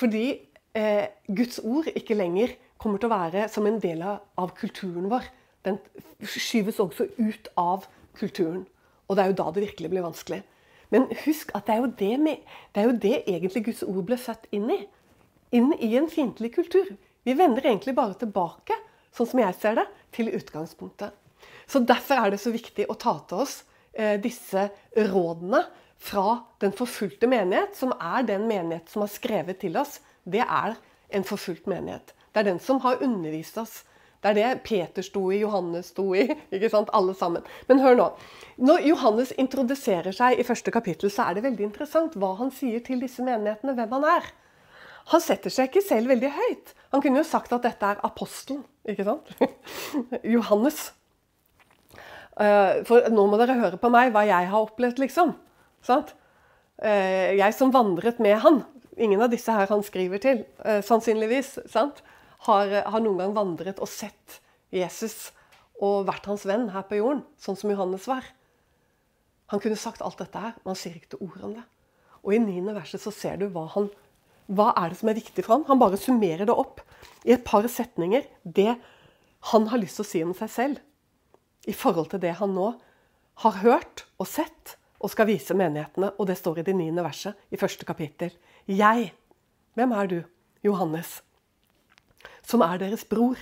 Fordi 0.00 0.24
eh, 0.72 1.12
Guds 1.28 1.60
ord 1.60 1.92
ikke 1.92 2.16
lenger 2.16 2.56
kommer 2.80 3.00
til 3.00 3.10
å 3.10 3.16
være 3.16 3.46
som 3.52 3.66
en 3.68 3.80
del 3.82 4.02
av 4.04 4.54
kulturen 4.58 5.10
vår. 5.12 5.28
Den 5.66 5.76
skyves 6.24 6.80
også 6.80 7.10
ut 7.20 7.50
av 7.60 7.84
kulturen. 8.18 8.64
Og 9.08 9.16
det 9.16 9.24
er 9.24 9.32
jo 9.32 9.38
da 9.42 9.50
det 9.52 9.66
virkelig 9.66 9.90
blir 9.92 10.06
vanskelig. 10.06 10.40
Men 10.90 11.06
husk 11.24 11.52
at 11.54 11.66
det 11.68 11.74
er 11.74 11.84
jo 11.84 11.92
det, 11.98 12.14
med, 12.22 12.42
det, 12.74 12.82
er 12.82 12.88
jo 12.88 12.98
det 13.02 13.16
egentlig 13.20 13.64
Guds 13.68 13.84
ord 13.86 14.02
ble 14.08 14.18
født 14.18 14.48
inn 14.56 14.70
i. 14.74 14.80
Inn 15.54 15.72
i 15.78 15.92
en 15.98 16.08
fiendtlig 16.10 16.52
kultur. 16.54 16.88
Vi 17.26 17.34
vender 17.36 17.66
egentlig 17.66 17.94
bare 17.98 18.16
tilbake, 18.18 18.74
sånn 19.14 19.28
som 19.32 19.42
jeg 19.42 19.58
ser 19.60 19.78
det, 19.78 19.86
til 20.14 20.32
utgangspunktet. 20.34 21.14
Så 21.70 21.82
Derfor 21.86 22.24
er 22.24 22.32
det 22.32 22.40
så 22.42 22.50
viktig 22.54 22.88
å 22.90 22.98
ta 22.98 23.14
til 23.28 23.44
oss 23.44 23.60
eh, 23.92 24.16
disse 24.22 24.68
rådene 24.96 25.62
fra 26.00 26.40
den 26.62 26.72
forfulgte 26.74 27.28
menighet, 27.30 27.76
som 27.76 27.92
er 27.94 28.24
den 28.26 28.48
menighet 28.48 28.90
som 28.90 29.04
har 29.04 29.12
skrevet 29.12 29.60
til 29.62 29.76
oss. 29.78 29.98
Det 30.24 30.42
er 30.42 30.78
en 31.14 31.26
forfulgt 31.26 31.68
menighet. 31.70 32.14
Det 32.30 32.42
er 32.42 32.52
den 32.52 32.60
som 32.62 32.80
har 32.84 33.02
undervist 33.02 33.58
oss. 33.58 33.80
Det 34.20 34.30
er 34.30 34.36
det 34.36 34.62
Peter 34.66 35.04
sto 35.04 35.22
i, 35.32 35.40
Johannes 35.40 35.94
sto 35.94 36.10
i. 36.14 36.26
ikke 36.54 36.70
sant? 36.72 36.92
Alle 36.96 37.14
sammen. 37.16 37.46
Men 37.70 37.80
hør 37.80 37.96
nå. 37.96 38.08
Når 38.60 38.84
Johannes 38.90 39.32
introduserer 39.40 40.12
seg 40.14 40.38
i 40.38 40.46
første 40.46 40.72
kapittel, 40.74 41.12
så 41.12 41.28
er 41.28 41.38
det 41.38 41.46
veldig 41.48 41.66
interessant 41.70 42.18
hva 42.20 42.34
han 42.40 42.52
sier 42.54 42.84
til 42.84 43.00
disse 43.00 43.24
menighetene, 43.24 43.74
hvem 43.78 43.96
han 43.96 44.06
er. 44.12 44.30
Han 45.10 45.24
setter 45.24 45.52
seg 45.52 45.70
ikke 45.70 45.82
selv 45.82 46.12
veldig 46.12 46.30
høyt. 46.36 46.74
Han 46.92 47.02
kunne 47.02 47.22
jo 47.22 47.26
sagt 47.26 47.54
at 47.56 47.64
dette 47.64 47.94
er 47.94 48.02
apostelen. 48.06 48.62
ikke 48.84 49.08
sant? 49.08 49.32
Johannes. 50.36 50.90
Eh, 52.40 52.82
for 52.88 53.08
nå 53.12 53.24
må 53.28 53.40
dere 53.40 53.58
høre 53.58 53.80
på 53.80 53.90
meg 53.92 54.12
hva 54.14 54.26
jeg 54.28 54.52
har 54.52 54.68
opplevd, 54.68 55.00
liksom. 55.02 55.32
Sant? 55.84 56.14
Eh, 56.84 57.36
jeg 57.40 57.56
som 57.56 57.72
vandret 57.72 58.20
med 58.22 58.38
han. 58.44 58.62
Ingen 59.00 59.24
av 59.24 59.32
disse 59.32 59.52
her 59.52 59.68
han 59.72 59.82
skriver 59.84 60.20
til, 60.20 60.44
eh, 60.64 60.84
sannsynligvis. 60.84 61.58
sant? 61.72 62.04
Har, 62.46 62.72
har 62.88 63.02
noen 63.04 63.20
gang 63.20 63.34
vandret 63.36 63.80
og 63.82 63.90
sett 63.90 64.40
Jesus 64.72 65.30
og 65.80 66.06
vært 66.08 66.28
hans 66.28 66.44
venn 66.48 66.68
her 66.72 66.84
på 66.88 67.00
jorden, 67.00 67.24
sånn 67.40 67.58
som 67.58 67.72
Johannes 67.72 68.06
var. 68.08 68.24
Han 69.50 69.60
kunne 69.62 69.78
sagt 69.80 70.02
alt 70.04 70.20
dette 70.20 70.40
her, 70.40 70.54
men 70.60 70.72
han 70.72 70.78
sier 70.78 70.96
ikke 70.96 71.16
til 71.16 71.24
ord 71.26 71.44
om 71.48 71.56
det. 71.56 71.64
Og 72.20 72.36
i 72.36 72.42
niende 72.42 72.76
verset 72.76 73.02
så 73.02 73.12
ser 73.14 73.40
du 73.40 73.48
hva 73.50 73.64
han 73.74 73.88
hva 74.50 74.72
er 74.74 74.90
det 74.90 74.98
som 74.98 75.10
er 75.12 75.18
viktig 75.18 75.44
for 75.44 75.54
ham? 75.54 75.64
Han 75.68 75.78
bare 75.78 75.98
summerer 76.00 76.48
det 76.48 76.54
opp 76.58 76.80
i 77.22 77.34
et 77.36 77.44
par 77.46 77.66
setninger. 77.70 78.24
Det 78.42 78.72
han 79.52 79.68
har 79.70 79.80
lyst 79.80 80.00
til 80.00 80.04
å 80.06 80.10
si 80.10 80.22
om 80.26 80.34
seg 80.34 80.50
selv 80.50 81.70
i 81.70 81.74
forhold 81.76 82.10
til 82.10 82.22
det 82.22 82.34
han 82.40 82.56
nå 82.56 82.72
har 83.44 83.60
hørt 83.62 84.04
og 84.18 84.26
sett 84.26 84.74
og 84.98 85.12
skal 85.12 85.28
vise 85.30 85.54
menighetene. 85.54 86.10
Og 86.18 86.26
det 86.28 86.38
står 86.40 86.60
i 86.60 86.66
det 86.66 86.74
niende 86.76 87.04
verset 87.06 87.38
i 87.54 87.60
første 87.60 87.86
kapittel. 87.86 88.34
Jeg, 88.66 89.12
hvem 89.78 89.94
er 89.96 90.10
du, 90.10 90.18
Johannes, 90.66 91.20
som 92.46 92.62
er 92.64 92.80
deres 92.80 93.04
bror, 93.08 93.38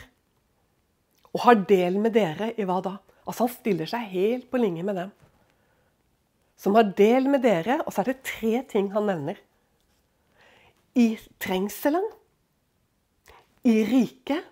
og 1.34 1.44
har 1.44 1.64
del 1.68 1.98
med 2.00 2.14
dere 2.16 2.52
i 2.56 2.66
hva 2.66 2.80
da? 2.84 2.96
Altså 3.28 3.44
Han 3.44 3.52
stiller 3.52 3.90
seg 3.90 4.06
helt 4.12 4.46
på 4.50 4.60
linje 4.60 4.84
med 4.86 4.96
dem. 4.96 5.10
Som 6.58 6.74
har 6.74 6.88
del 6.96 7.28
med 7.30 7.44
dere, 7.44 7.78
og 7.84 7.92
så 7.92 8.02
er 8.02 8.10
det 8.10 8.24
tre 8.26 8.62
ting 8.70 8.88
han 8.94 9.06
nevner. 9.06 9.38
I 10.98 11.12
trengselen, 11.38 12.06
i 13.68 13.76
riket 13.86 14.46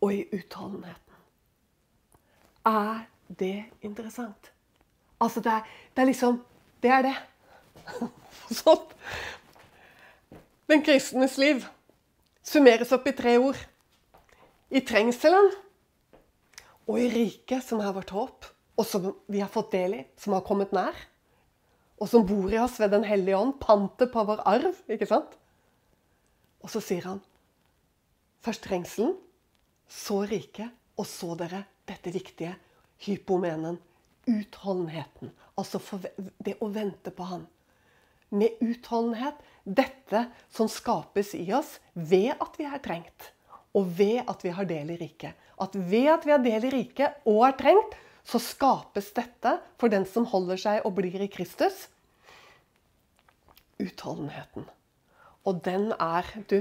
og 0.00 0.14
i 0.14 0.24
utholdenheten. 0.32 1.04
Er 2.66 3.04
det 3.38 3.68
interessant? 3.84 4.50
Altså, 5.20 5.42
det 5.44 5.52
er, 5.52 5.62
det 5.94 6.02
er 6.02 6.06
liksom 6.06 6.44
Det 6.82 6.90
er 6.94 7.02
det. 7.02 7.14
sånn. 8.60 8.84
Den 10.70 10.84
kristnes 10.86 11.34
liv 11.40 11.64
summeres 12.48 12.92
opp 12.96 13.06
i 13.10 13.16
tre 13.16 13.36
ord. 13.40 13.58
I 14.68 14.80
trengselen 14.84 15.50
og 16.88 16.96
i 17.00 17.08
riket, 17.12 17.62
som 17.64 17.82
er 17.84 17.92
vårt 17.96 18.12
håp, 18.16 18.48
og 18.78 18.86
som 18.86 19.10
vi 19.28 19.42
har 19.42 19.52
fått 19.52 19.74
del 19.74 19.96
i, 19.98 20.02
som 20.20 20.36
har 20.36 20.44
kommet 20.46 20.72
nær. 20.76 20.96
Og 21.98 22.08
som 22.08 22.24
bor 22.26 22.52
i 22.52 22.60
oss 22.62 22.78
ved 22.80 22.92
Den 22.94 23.04
hellige 23.04 23.36
ånd, 23.36 23.58
pantet 23.60 24.12
på 24.12 24.24
vår 24.24 24.44
arv. 24.46 24.76
ikke 24.88 25.08
sant? 25.08 25.34
Og 26.62 26.70
så 26.70 26.80
sier 26.84 27.04
han 27.08 27.20
først 28.44 28.64
trengselen, 28.64 29.16
så 29.88 30.22
riket, 30.28 30.70
og 30.98 31.06
så 31.06 31.34
dere 31.38 31.64
dette 31.88 32.12
viktige 32.14 32.54
hypomenen. 33.04 33.78
Utholdenheten. 34.28 35.32
Altså 35.56 35.80
det 36.44 36.58
å 36.60 36.68
vente 36.68 37.10
på 37.14 37.24
Han. 37.24 37.46
Med 38.30 38.60
utholdenhet. 38.60 39.38
Dette 39.68 40.24
som 40.54 40.70
skapes 40.72 41.34
i 41.36 41.44
oss 41.52 41.76
ved 41.92 42.32
at 42.40 42.56
vi 42.56 42.64
er 42.68 42.80
trengt. 42.84 43.32
Og 43.76 43.90
ved 43.98 44.22
at 44.24 44.42
vi 44.44 44.52
har 44.56 44.68
del 44.68 44.94
i 44.94 44.98
riket. 45.00 45.36
At 45.60 45.74
ved 45.76 46.08
at 46.14 46.24
vi 46.24 46.32
har 46.32 46.42
del 46.42 46.68
i 46.70 46.72
riket 46.72 47.28
og 47.28 47.44
er 47.50 47.58
trengt, 47.58 47.96
så 48.28 48.40
skapes 48.40 49.12
dette 49.16 49.54
for 49.80 49.92
den 49.92 50.04
som 50.08 50.26
holder 50.28 50.60
seg 50.60 50.88
og 50.88 50.96
blir 50.98 51.20
i 51.24 51.30
Kristus. 51.32 51.86
Utholdenheten. 53.80 54.66
Og 55.48 55.62
den 55.64 55.92
er 55.96 56.28
Du, 56.50 56.60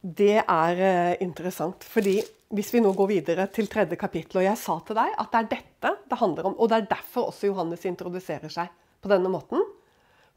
det 0.00 0.38
er 0.44 0.80
eh, 0.80 1.16
interessant. 1.24 1.84
Fordi 1.84 2.20
hvis 2.54 2.70
vi 2.72 2.80
nå 2.80 2.94
går 2.96 3.10
videre 3.10 3.48
til 3.52 3.68
tredje 3.68 3.98
kapittel, 4.00 4.40
og 4.40 4.46
jeg 4.46 4.60
sa 4.60 4.78
til 4.86 4.96
deg 4.96 5.16
at 5.20 5.32
det 5.32 5.40
er 5.40 5.50
dette 5.56 5.94
det 6.08 6.20
handler 6.20 6.48
om, 6.48 6.54
og 6.56 6.70
det 6.70 6.78
er 6.78 6.92
derfor 6.94 7.28
også 7.32 7.50
Johannes 7.50 7.84
introduserer 7.88 8.52
seg 8.52 8.70
på 9.02 9.10
denne 9.12 9.28
måten. 9.32 9.64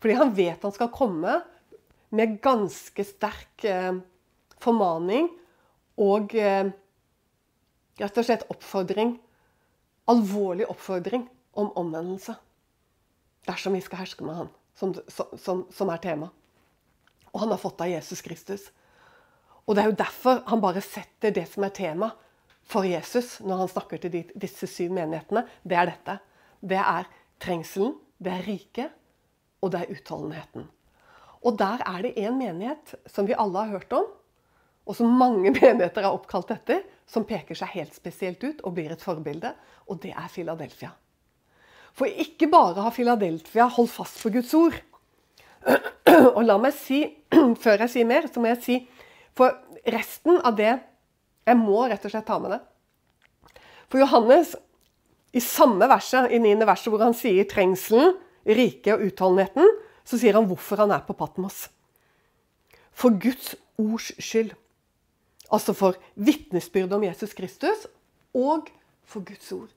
Fordi 0.02 0.18
han 0.18 0.34
vet 0.36 0.64
han 0.66 0.74
skal 0.76 0.92
komme 0.94 1.40
med 2.12 2.40
ganske 2.44 3.06
sterk 3.08 3.66
eh, 3.70 4.00
formaning 4.62 5.30
og 6.02 6.34
eh, 6.36 6.72
rett 8.02 8.18
og 8.18 8.28
slett 8.28 8.48
oppfordring. 8.52 9.16
Alvorlig 10.12 10.68
oppfordring 10.72 11.28
om 11.54 11.70
omvendelse. 11.78 12.36
Dersom 13.48 13.78
vi 13.78 13.84
skal 13.86 14.04
herske 14.04 14.26
med 14.26 14.38
han, 14.38 14.52
som, 14.78 14.94
som, 15.40 15.66
som 15.74 15.92
er 15.94 16.02
tema. 16.04 16.32
Og 17.32 17.44
han 17.46 17.54
har 17.54 17.62
fått 17.62 17.82
av 17.82 17.90
Jesus 17.90 18.22
Kristus. 18.26 18.68
Og 19.66 19.78
det 19.78 19.84
er 19.84 19.92
jo 19.92 20.02
derfor 20.02 20.42
han 20.50 20.64
bare 20.64 20.84
setter 20.84 21.34
det 21.34 21.46
som 21.50 21.64
er 21.64 21.74
tema 21.76 22.12
for 22.68 22.88
Jesus 22.88 23.38
når 23.44 23.64
han 23.64 23.72
snakker 23.72 24.02
til 24.02 24.34
disse 24.34 24.68
syv 24.70 24.94
menighetene. 24.98 25.46
Det 25.64 25.78
er 25.78 25.92
dette. 25.94 26.18
Det 26.62 26.82
er 26.82 27.08
trengselen, 27.42 27.96
det 28.22 28.34
er 28.36 28.46
riket, 28.46 28.98
og 29.62 29.74
det 29.74 29.84
er 29.84 29.94
utholdenheten. 29.96 30.66
Og 31.42 31.58
der 31.58 31.82
er 31.88 32.02
det 32.06 32.16
en 32.22 32.38
menighet 32.38 32.96
som 33.10 33.28
vi 33.30 33.38
alle 33.38 33.64
har 33.64 33.78
hørt 33.78 33.94
om, 33.98 34.10
og 34.86 34.98
som 34.98 35.14
mange 35.18 35.54
menigheter 35.58 36.04
er 36.04 36.12
oppkalt 36.12 36.54
etter, 36.54 36.84
som 37.10 37.28
peker 37.28 37.58
seg 37.58 37.74
helt 37.76 37.96
spesielt 37.96 38.44
ut 38.44 38.62
og 38.66 38.76
blir 38.78 38.94
et 38.94 39.04
forbilde, 39.04 39.54
og 39.90 40.00
det 40.04 40.14
er 40.16 40.32
Philadelphia. 40.32 40.94
For 41.98 42.08
ikke 42.08 42.48
bare 42.48 42.86
har 42.86 42.96
Philadelphia 42.96 43.68
holdt 43.68 43.92
fast 43.92 44.22
på 44.24 44.32
Guds 44.32 44.54
ord. 44.56 44.78
Og 46.38 46.40
la 46.46 46.56
meg 46.58 46.72
si, 46.74 47.04
før 47.64 47.84
jeg 47.84 47.92
sier 47.92 48.08
mer, 48.08 48.30
så 48.32 48.42
må 48.42 48.48
jeg 48.54 48.62
si 48.64 48.78
for 49.38 49.60
resten 49.92 50.40
av 50.40 50.56
det 50.58 50.72
Jeg 51.48 51.58
må 51.58 51.84
rett 51.90 52.04
og 52.06 52.12
slett 52.14 52.28
ta 52.30 52.38
med 52.40 52.54
det. 52.54 52.60
For 53.90 54.00
Johannes, 54.00 54.54
i 55.34 55.42
samme 55.42 55.88
verset, 55.90 56.30
i 56.32 56.40
niende 56.40 56.68
verset, 56.70 56.92
hvor 56.94 57.02
han 57.02 57.16
sier 57.18 57.48
trengselen, 57.50 58.14
riket 58.46 58.96
og 58.96 59.06
utholdenheten, 59.10 59.78
så 60.08 60.20
sier 60.20 60.38
han 60.38 60.48
hvorfor 60.50 60.84
han 60.84 60.94
er 60.96 61.04
på 61.06 61.16
Patmos. 61.18 61.68
For 62.92 63.14
Guds 63.14 63.56
ords 63.80 64.12
skyld. 64.20 64.54
Altså 65.52 65.76
for 65.76 65.98
vitnesbyrdet 66.16 66.96
om 66.96 67.04
Jesus 67.06 67.36
Kristus 67.36 67.86
og 68.38 68.70
for 69.04 69.24
Guds 69.28 69.52
ord. 69.56 69.72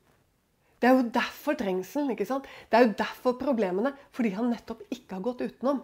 Det 0.78 0.90
er 0.90 0.98
jo 0.98 1.08
derfor 1.14 1.56
trengselen. 1.56 2.10
ikke 2.12 2.26
sant? 2.28 2.46
Det 2.68 2.76
er 2.78 2.86
jo 2.86 2.94
derfor 2.98 3.38
problemene. 3.40 3.94
Fordi 4.12 4.34
han 4.36 4.50
nettopp 4.52 4.82
ikke 4.92 5.16
har 5.16 5.24
gått 5.24 5.40
utenom. 5.40 5.82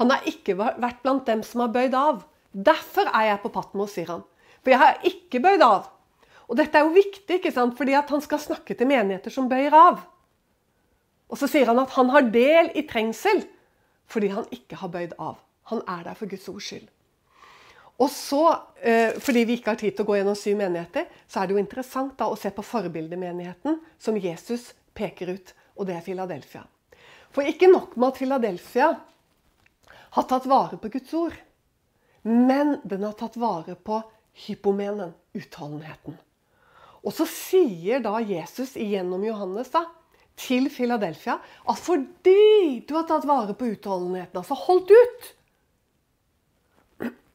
Han 0.00 0.10
har 0.10 0.26
ikke 0.26 0.56
vært 0.58 1.02
blant 1.04 1.26
dem 1.28 1.44
som 1.46 1.62
har 1.62 1.72
bøyd 1.72 1.94
av. 1.94 2.24
Derfor 2.52 3.06
er 3.12 3.28
jeg 3.30 3.42
på 3.44 3.52
Patmos, 3.54 3.94
sier 3.94 4.10
han. 4.10 4.24
For 4.64 4.74
jeg 4.74 4.80
har 4.82 4.98
ikke 5.06 5.40
bøyd 5.44 5.62
av. 5.62 5.86
Og 6.50 6.58
dette 6.58 6.78
er 6.78 6.84
jo 6.84 6.96
viktig, 6.96 7.38
ikke 7.38 7.52
sant? 7.54 7.76
fordi 7.78 7.94
han 7.96 8.24
skal 8.24 8.42
snakke 8.42 8.74
til 8.76 8.90
menigheter 8.90 9.32
som 9.32 9.48
bøyer 9.48 9.72
av. 9.76 10.02
Og 11.32 11.40
så 11.40 11.48
sier 11.48 11.70
han 11.70 11.80
at 11.80 11.94
han 11.96 12.12
har 12.12 12.28
del 12.32 12.72
i 12.76 12.84
trengsel 12.88 13.46
fordi 14.12 14.28
han 14.34 14.44
ikke 14.52 14.76
har 14.76 14.90
bøyd 14.92 15.14
av. 15.16 15.38
Han 15.70 15.80
er 15.88 16.02
der 16.04 16.16
for 16.18 16.28
Guds 16.28 16.44
ords 16.52 16.66
skyld. 16.68 16.88
Og 18.02 18.10
så, 18.12 18.42
eh, 18.82 19.14
fordi 19.16 19.44
vi 19.48 19.56
ikke 19.56 19.72
har 19.72 19.78
tid 19.80 19.94
til 19.96 20.04
å 20.04 20.08
gå 20.10 20.18
gjennom 20.18 20.36
syv 20.36 20.58
menigheter, 20.58 21.06
så 21.28 21.40
er 21.40 21.46
det 21.46 21.54
jo 21.54 21.62
interessant 21.62 22.16
da 22.18 22.26
å 22.28 22.36
se 22.36 22.50
på 22.50 22.64
forbildemenigheten 22.66 23.78
som 23.98 24.18
Jesus 24.20 24.72
peker 24.92 25.32
ut, 25.32 25.54
og 25.78 25.86
det 25.86 25.96
er 25.96 26.04
Philadelphia. 26.04 26.66
For 27.32 27.42
ikke 27.48 27.70
nok 27.72 27.96
med 27.96 28.08
at 28.08 28.18
Philadelphia 28.20 28.90
har 30.12 30.28
tatt 30.28 30.48
vare 30.50 30.76
på 30.76 30.90
Guds 30.92 31.14
ord. 31.14 31.38
Men 32.22 32.80
den 32.84 33.02
har 33.06 33.16
tatt 33.16 33.38
vare 33.40 33.74
på 33.74 34.02
hypomenen, 34.44 35.14
utholdenheten. 35.34 36.18
Og 37.02 37.14
så 37.16 37.26
sier 37.26 38.02
da 38.04 38.18
Jesus 38.20 38.76
igjennom 38.76 39.24
Johannes 39.24 39.72
da, 39.72 39.86
til 40.38 40.68
Philadelphia 40.72 41.38
at 41.68 41.80
fordi 41.80 42.82
du 42.88 42.94
har 42.96 43.06
tatt 43.08 43.26
vare 43.28 43.54
på 43.56 43.72
utholdenheten, 43.74 44.40
altså 44.40 44.56
holdt 44.58 44.92
ut, 44.92 45.30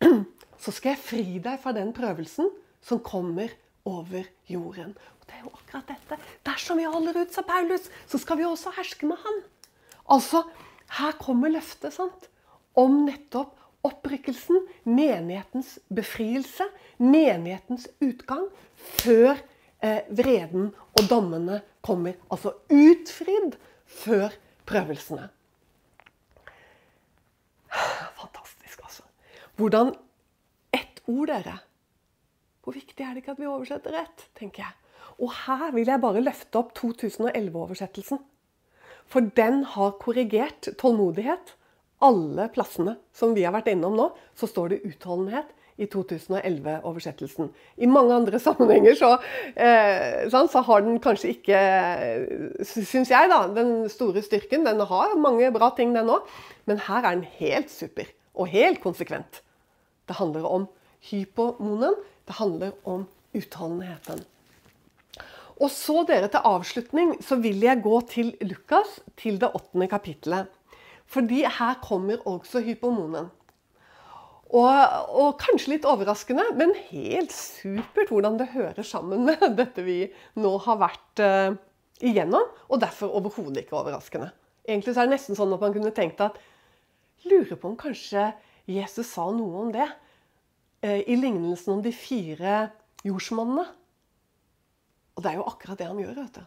så 0.64 0.74
skal 0.74 0.94
jeg 0.94 1.04
fri 1.04 1.28
deg 1.44 1.60
fra 1.62 1.74
den 1.76 1.94
prøvelsen 1.96 2.50
som 2.84 3.04
kommer 3.04 3.54
over 3.88 4.28
jorden. 4.52 4.96
Og 5.20 5.28
Det 5.28 5.38
er 5.38 5.44
jo 5.46 5.54
akkurat 5.54 5.92
dette. 5.92 6.18
Dersom 6.48 6.80
vi 6.80 6.88
holder 6.88 7.22
ut, 7.22 7.34
sa 7.34 7.44
Paulus, 7.48 7.88
så 8.08 8.20
skal 8.22 8.40
vi 8.40 8.48
også 8.48 8.74
herske 8.78 9.08
med 9.08 9.20
han. 9.24 9.44
Altså, 10.12 10.44
her 11.00 11.16
kommer 11.20 11.52
løftet 11.52 11.96
sant? 11.96 12.30
om 12.78 13.00
nettopp 13.08 13.56
opprykkelsen, 13.88 14.66
menighetens 14.84 15.78
befrielse, 15.94 16.66
menighetens 17.02 17.88
utgang, 18.04 18.48
før 19.02 19.38
eh, 19.82 20.04
vreden 20.14 20.72
og 20.98 21.08
dommene 21.10 21.62
kommer. 21.88 22.18
Altså 22.30 22.54
utfridd 22.74 23.58
før 23.88 24.36
prøvelsene. 24.68 25.30
Fantastisk, 28.18 28.84
altså. 28.84 29.06
Hvordan 29.58 29.94
ett 30.76 31.02
ord, 31.08 31.28
dere. 31.32 31.58
Hvor 32.64 32.76
viktig 32.76 33.04
er 33.04 33.16
det 33.16 33.24
ikke 33.24 33.38
at 33.38 33.42
vi 33.42 33.48
oversetter 33.48 33.96
rett, 33.96 34.28
tenker 34.38 34.66
jeg. 34.66 34.76
Og 35.24 35.32
her 35.48 35.72
vil 35.74 35.88
jeg 35.88 36.04
bare 36.04 36.22
løfte 36.22 36.60
opp 36.60 36.74
2011-oversettelsen. 36.78 38.20
For 39.08 39.32
den 39.40 39.64
har 39.72 39.96
korrigert 40.02 40.68
tålmodighet 40.78 41.56
alle 42.04 42.50
plassene 42.54 42.98
som 43.16 43.34
vi 43.34 43.46
har 43.48 43.56
vært 43.56 43.72
innom 43.72 43.96
nå, 43.98 44.10
så 44.38 44.50
står 44.50 44.76
det 44.76 44.84
utholdenhet 44.86 45.54
i 45.78 45.86
2011-oversettelsen. 45.86 47.50
I 47.78 47.90
mange 47.90 48.16
andre 48.16 48.40
sammenhenger 48.48 48.98
så, 48.98 49.12
eh, 49.56 50.28
så, 50.30 50.62
har 50.68 50.86
den 50.86 51.00
kanskje 51.04 51.36
ikke, 51.36 51.60
syns 52.66 53.12
jeg, 53.14 53.30
da, 53.32 53.44
den 53.54 53.90
store 53.94 54.24
styrken. 54.26 54.66
Den 54.66 54.82
har 54.82 55.18
mange 55.22 55.52
bra 55.56 55.72
ting, 55.78 55.94
den 55.96 56.10
òg. 56.14 56.26
Men 56.66 56.82
her 56.88 57.04
er 57.04 57.20
den 57.20 57.28
helt 57.40 57.72
super 57.72 58.10
og 58.38 58.50
helt 58.54 58.82
konsekvent. 58.84 59.42
Det 60.08 60.18
handler 60.18 60.48
om 60.50 60.68
hypomonen. 61.12 61.96
Det 62.28 62.36
handler 62.42 62.74
om 62.86 63.06
utholdenheten. 63.38 64.26
Og 65.58 65.72
så 65.74 66.04
dere 66.06 66.30
til 66.30 66.46
avslutning 66.46 67.16
så 67.26 67.40
vil 67.42 67.64
jeg 67.66 67.82
gå 67.82 68.02
til 68.10 68.36
Lukas, 68.46 69.00
til 69.18 69.40
det 69.42 69.50
åttende 69.58 69.88
kapittelet. 69.90 70.52
Fordi 71.08 71.46
her 71.48 71.80
kommer 71.82 72.22
også 72.28 72.62
hypomonen. 72.62 73.32
Og, 74.48 74.68
og, 75.12 75.34
kanskje 75.42 75.74
litt 75.74 75.86
overraskende, 75.88 76.46
men 76.56 76.72
helt 76.88 77.34
supert 77.36 78.12
hvordan 78.14 78.38
det 78.40 78.54
hører 78.54 78.86
sammen 78.88 79.26
med 79.28 79.44
dette 79.60 79.84
vi 79.84 80.06
nå 80.40 80.54
har 80.64 80.80
vært 80.80 81.24
uh, 81.24 81.58
igjennom. 82.00 82.48
Og 82.72 82.80
derfor 82.84 83.16
overhodet 83.20 83.66
ikke 83.66 83.80
overraskende. 83.80 84.32
Egentlig 84.68 84.96
så 84.96 85.04
er 85.04 85.10
det 85.10 85.18
nesten 85.18 85.38
sånn 85.38 85.56
at 85.56 85.64
man 85.64 85.76
kunne 85.76 85.96
tenkt 85.96 86.24
at 86.24 86.40
Lurer 87.26 87.58
på 87.58 87.72
om 87.72 87.74
kanskje 87.80 88.28
Jesus 88.70 89.08
sa 89.10 89.24
noe 89.34 89.64
om 89.64 89.72
det 89.74 89.88
uh, 89.88 91.00
i 91.02 91.16
lignelsen 91.18 91.74
om 91.74 91.82
de 91.84 91.92
fire 91.96 92.68
jordsmonnene. 93.08 93.66
Og 95.18 95.26
det 95.26 95.32
er 95.32 95.40
jo 95.40 95.48
akkurat 95.50 95.82
det 95.82 95.90
han 95.90 96.00
gjør. 96.00 96.14
vet 96.22 96.38
du. 96.38 96.44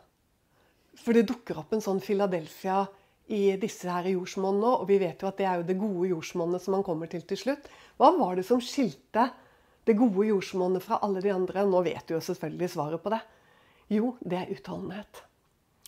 For 1.00 1.16
det 1.16 1.26
dukker 1.28 1.58
opp 1.60 1.74
en 1.74 1.84
sånn 1.84 2.00
Philadelphia 2.04 2.84
i 3.28 3.56
disse 3.60 3.90
her 3.90 4.08
jordsmonnene. 4.12 4.72
Og 4.80 4.88
vi 4.88 4.98
vet 5.02 5.22
jo 5.22 5.28
at 5.30 5.38
det 5.38 5.46
er 5.46 5.60
jo 5.60 5.68
det 5.68 5.78
gode 5.80 6.10
jordsmonnet 6.12 6.62
som 6.64 6.76
man 6.76 6.86
kommer 6.86 7.10
til 7.10 7.24
til 7.28 7.38
slutt. 7.38 7.68
Hva 8.00 8.12
var 8.16 8.38
det 8.38 8.46
som 8.48 8.62
skilte 8.64 9.28
det 9.86 9.96
gode 9.98 10.28
jordsmonnet 10.30 10.84
fra 10.84 11.00
alle 11.04 11.22
de 11.24 11.32
andre? 11.34 11.66
Nå 11.68 11.82
vet 11.86 12.06
du 12.08 12.16
jo 12.16 12.24
selvfølgelig 12.24 12.70
svaret 12.74 13.02
på 13.02 13.12
det. 13.14 13.20
Jo, 13.90 14.14
det 14.20 14.38
er 14.38 14.52
utholdenhet. 14.54 15.24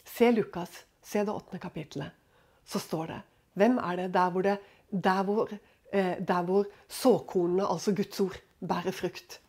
Se 0.04 0.30
Lukas, 0.34 0.82
se 1.02 1.22
det 1.22 1.32
åttende 1.32 1.62
kapittelet. 1.62 2.10
Så 2.64 2.82
står 2.82 3.06
det 3.10 3.20
Hvem 3.58 3.78
er 3.78 3.96
det 3.96 4.12
der 4.14 4.30
hvor, 4.32 4.42
det, 4.42 4.56
der 4.90 5.22
hvor, 5.28 5.50
eh, 5.92 6.16
der 6.18 6.42
hvor 6.42 6.66
såkornene, 6.88 7.66
altså 7.68 7.92
Guds 7.94 8.20
ord, 8.20 8.38
bærer 8.60 8.92
frukt? 8.92 9.40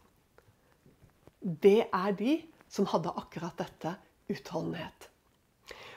Det 1.39 1.87
er 1.93 2.11
de 2.11 2.41
som 2.67 2.85
hadde 2.89 3.13
akkurat 3.15 3.57
dette 3.57 3.95
utholdenhet. 4.29 5.09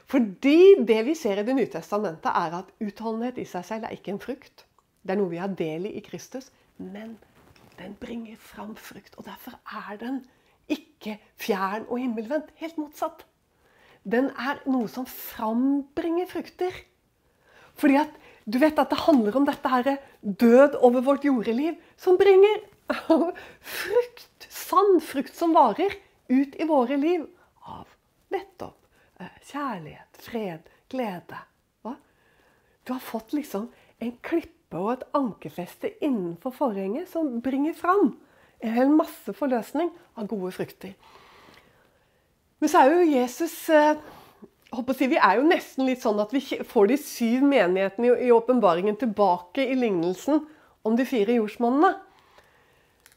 Fordi 0.06 0.84
det 0.86 1.00
vi 1.08 1.14
ser 1.18 1.40
i 1.40 1.44
Det 1.46 1.54
nye 1.56 1.70
testamentet, 1.70 2.30
er 2.30 2.54
at 2.60 2.70
utholdenhet 2.80 3.38
i 3.42 3.46
seg 3.48 3.64
selv 3.66 3.86
er 3.86 3.96
ikke 3.96 4.14
en 4.14 4.22
frukt. 4.22 4.64
Det 5.02 5.14
er 5.14 5.18
noe 5.18 5.32
vi 5.32 5.40
har 5.42 5.50
del 5.58 5.88
i 5.88 5.96
i 5.98 6.02
Kristus. 6.02 6.50
Men 6.78 7.16
den 7.78 7.96
bringer 7.98 8.36
fram 8.38 8.76
frukt. 8.76 9.16
Og 9.18 9.26
derfor 9.26 9.58
er 9.66 9.98
den 9.98 10.20
ikke 10.68 11.18
fjern 11.38 11.88
og 11.88 11.98
himmelvendt. 11.98 12.54
Helt 12.62 12.78
motsatt. 12.78 13.26
Den 14.06 14.30
er 14.38 14.62
noe 14.70 14.86
som 14.88 15.06
frambringer 15.10 16.30
frukter. 16.30 16.70
Fordi 17.74 17.98
at 17.98 18.14
du 18.46 18.60
vet 18.62 18.78
at 18.78 18.90
det 18.90 19.02
handler 19.08 19.36
om 19.36 19.46
dette 19.46 19.68
her 19.68 19.96
død 20.22 20.78
over 20.86 21.02
vårt 21.02 21.26
jordeliv, 21.26 21.74
som 21.98 22.18
bringer 22.18 22.62
frukt, 23.82 24.46
sann 24.46 25.00
frukt 25.02 25.34
som 25.34 25.54
varer, 25.56 25.98
ut 26.30 26.54
i 26.54 26.66
våre 26.66 26.96
liv 26.98 27.26
av 27.66 27.90
nettopp 28.30 28.85
kjærlighet, 29.46 30.20
fred, 30.20 30.70
glede. 30.92 31.40
Hva? 31.84 31.96
Du 32.84 32.92
har 32.94 33.02
fått 33.02 33.32
liksom 33.36 33.70
en 34.02 34.14
klippe 34.22 34.76
og 34.76 34.92
et 34.96 35.06
ankerfeste 35.16 35.94
innenfor 36.04 36.54
forhenget 36.56 37.08
som 37.12 37.38
bringer 37.44 37.76
fram 37.76 38.16
en 38.64 38.72
hel 38.72 38.92
masse 38.92 39.32
forløsning 39.36 39.90
av 40.16 40.28
gode 40.30 40.52
frukter. 40.56 40.94
Men 42.60 42.72
så 42.72 42.82
er 42.82 42.94
jo 42.94 43.10
Jesus 43.12 43.54
eh, 43.68 43.98
si, 44.96 45.08
Vi 45.10 45.18
er 45.20 45.38
jo 45.38 45.48
nesten 45.48 45.84
litt 45.88 46.02
sånn 46.04 46.20
at 46.22 46.32
vi 46.32 46.40
får 46.64 46.90
de 46.90 46.96
syv 47.00 47.44
menighetene 47.44 48.14
i 48.24 48.32
åpenbaringen 48.32 48.96
tilbake 49.00 49.66
i 49.66 49.76
lignelsen 49.76 50.40
om 50.86 50.96
de 50.96 51.06
fire 51.08 51.36
jordsmonnene. 51.36 51.92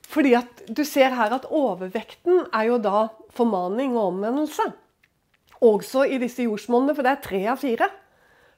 Fordi 0.09 0.33
at 0.39 0.63
du 0.73 0.83
ser 0.87 1.13
her 1.15 1.35
at 1.35 1.47
overvekten 1.53 2.47
er 2.49 2.69
jo 2.71 2.79
da 2.81 3.07
formaning 3.35 3.93
og 3.95 4.15
omvendelse. 4.15 4.71
Også 5.65 6.05
i 6.07 6.19
disse 6.21 6.45
jordsmonnene, 6.45 6.95
for 6.95 7.03
det 7.03 7.11
er 7.11 7.23
tre 7.23 7.41
av 7.51 7.59
fire. 7.59 7.89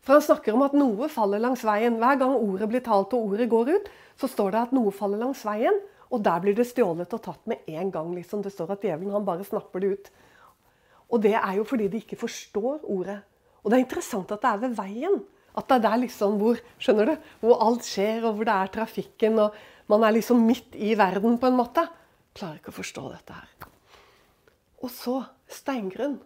For 0.01 0.17
han 0.17 0.25
snakker 0.25 0.55
om 0.57 0.65
at 0.65 0.75
noe 0.77 1.09
faller 1.13 1.41
langs 1.41 1.63
veien. 1.65 1.97
Hver 2.01 2.19
gang 2.21 2.33
ordet 2.37 2.69
blir 2.69 2.83
talt 2.85 3.13
og 3.17 3.33
ordet 3.33 3.49
går 3.49 3.73
ut, 3.75 3.89
så 4.17 4.29
står 4.29 4.53
det 4.53 4.61
at 4.61 4.75
noe 4.75 4.93
faller 4.93 5.21
langs 5.21 5.43
veien. 5.45 5.77
Og 6.11 6.21
der 6.25 6.41
blir 6.43 6.57
det 6.57 6.67
stjålet 6.69 7.13
og 7.15 7.23
tatt 7.23 7.45
med 7.49 7.61
en 7.69 7.91
gang. 7.93 8.13
liksom. 8.15 8.41
Det 8.41 8.53
står 8.53 8.75
at 8.75 8.85
djevelen 8.85 9.13
han 9.15 9.25
bare 9.25 9.45
snapper 9.47 9.81
det 9.81 9.91
ut. 9.93 10.09
Og 11.11 11.21
det 11.21 11.35
er 11.37 11.53
jo 11.57 11.67
fordi 11.67 11.89
de 11.91 12.01
ikke 12.01 12.19
forstår 12.19 12.81
ordet. 12.83 13.19
Og 13.61 13.69
det 13.69 13.77
er 13.77 13.85
interessant 13.85 14.31
at 14.33 14.41
det 14.41 14.49
er 14.49 14.63
ved 14.65 14.75
veien. 14.77 15.21
At 15.57 15.67
det 15.67 15.77
er 15.77 15.85
der 15.89 16.01
liksom 16.05 16.37
hvor 16.39 16.59
skjønner 16.79 17.11
du, 17.11 17.29
hvor 17.43 17.61
alt 17.65 17.85
skjer, 17.85 18.23
og 18.23 18.37
hvor 18.37 18.47
det 18.47 18.55
er 18.55 18.73
trafikken. 18.77 19.39
og 19.39 19.55
Man 19.91 20.03
er 20.03 20.15
liksom 20.15 20.41
midt 20.47 20.75
i 20.75 20.95
verden, 20.97 21.37
på 21.37 21.49
en 21.49 21.59
måte. 21.59 21.85
Klarer 22.33 22.61
ikke 22.61 22.71
å 22.71 22.79
forstå 22.79 23.07
dette 23.11 23.35
her. 23.35 23.69
Og 24.81 24.89
så 24.89 25.19
steingrunn 25.51 26.17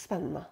spennende. 0.00 0.44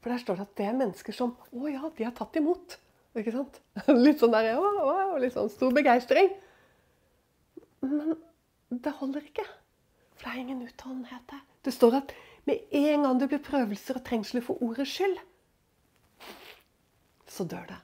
For 0.00 0.12
der 0.12 0.22
står 0.22 0.38
det 0.38 0.46
at 0.46 0.58
det 0.58 0.66
er 0.68 0.76
mennesker 0.78 1.14
som 1.16 1.32
Å 1.50 1.70
ja, 1.70 1.88
de 1.96 2.06
har 2.06 2.14
tatt 2.16 2.36
imot. 2.38 2.76
Ikke 3.16 3.32
sant? 3.34 3.60
Litt 4.06 4.20
sånn 4.20 4.34
der, 4.34 4.52
å, 4.60 4.66
å, 4.84 4.96
litt 5.22 5.34
sånn 5.34 5.48
stor 5.50 5.72
begeistring. 5.74 6.28
Men 7.80 8.16
det 8.70 8.92
holder 8.98 9.24
ikke. 9.24 9.46
For 10.16 10.26
det 10.26 10.32
er 10.34 10.42
ingen 10.42 10.64
utholdenhet 10.66 11.24
der. 11.32 11.40
Det 11.64 11.72
står 11.74 11.98
at 12.02 12.12
med 12.46 12.76
en 12.78 13.06
gang 13.06 13.18
det 13.18 13.30
blir 13.32 13.42
prøvelser 13.42 13.98
og 13.98 14.04
trengsler 14.06 14.44
for 14.44 14.62
ordets 14.62 14.92
skyld, 14.94 15.16
så 17.26 17.46
dør 17.48 17.64
det. 17.72 17.78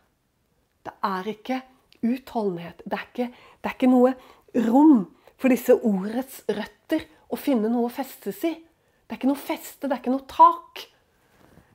Det 0.87 0.93
er 1.09 1.31
ikke 1.33 1.59
utholdenhet. 2.03 2.85
Det 2.85 2.99
er 2.99 3.09
ikke, 3.09 3.27
det 3.33 3.71
er 3.71 3.77
ikke 3.77 3.91
noe 3.91 4.13
rom 4.69 5.09
for 5.41 5.53
disse 5.53 5.75
ordets 5.75 6.43
røtter 6.47 7.09
å 7.33 7.39
finne 7.41 7.71
noe 7.73 7.89
å 7.89 7.93
festes 7.93 8.45
i. 8.47 8.53
Det 9.13 9.19
er 9.19 9.21
ikke 9.21 9.29
noe 9.29 9.45
feste, 9.45 9.85
det 9.85 9.93
er 9.93 9.99
ikke 10.01 10.13
noe 10.15 10.25
tak. 10.25 10.81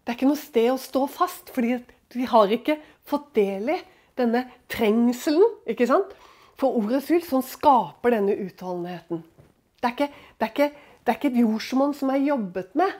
Det 0.01 0.09
er 0.09 0.15
ikke 0.17 0.25
noe 0.25 0.39
sted 0.41 0.71
å 0.71 0.77
stå 0.81 1.03
fast, 1.05 1.51
fordi 1.53 1.75
vi 2.17 2.23
har 2.25 2.49
ikke 2.49 2.79
fått 3.05 3.27
del 3.37 3.75
i 3.75 3.75
denne 4.17 4.41
trengselen 4.73 5.45
ikke 5.69 5.85
sant? 5.85 6.15
for 6.57 6.79
ordets 6.79 7.05
skyld, 7.05 7.27
som 7.27 7.43
skaper 7.45 8.15
denne 8.15 8.33
utholdenheten. 8.41 9.19
Det 9.77 9.85
er 9.85 9.93
ikke, 9.93 10.07
det 10.09 10.47
er 10.47 10.49
ikke, 10.55 10.67
det 11.05 11.13
er 11.13 11.19
ikke 11.19 11.29
et 11.29 11.37
jordsmonn 11.43 11.93
som 11.99 12.09
er 12.09 12.23
jobbet 12.25 12.71
med, 12.81 12.95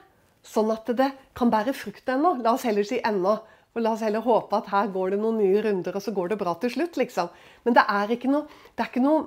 sånn 0.46 0.70
at 0.76 0.92
det 1.00 1.08
kan 1.42 1.50
bære 1.56 1.74
frukt 1.74 2.12
ennå. 2.14 2.36
La 2.44 2.54
oss 2.54 2.68
heller 2.70 2.86
si 2.86 3.00
ennå. 3.02 3.34
Og 3.74 3.82
la 3.82 3.96
oss 3.96 4.04
heller 4.06 4.22
håpe 4.22 4.60
at 4.60 4.70
her 4.70 4.92
går 4.94 5.16
det 5.16 5.20
noen 5.24 5.42
nye 5.42 5.64
runder, 5.66 5.98
og 5.98 6.06
så 6.06 6.14
går 6.14 6.36
det 6.36 6.38
bra 6.44 6.54
til 6.62 6.76
slutt. 6.76 7.02
liksom. 7.02 7.34
Men 7.66 7.80
det 7.80 7.88
er 7.90 8.14
ikke 8.14 8.30
noe, 8.30 8.46
det 8.78 8.86
er 8.86 8.94
ikke 8.94 9.04
noe 9.08 9.26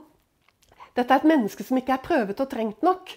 Dette 0.95 1.15
er 1.15 1.21
et 1.21 1.29
menneske 1.31 1.67
som 1.67 1.79
ikke 1.79 1.95
er 1.99 2.07
prøvet 2.07 2.41
og 2.43 2.49
trengt 2.51 2.87
nok. 2.87 3.13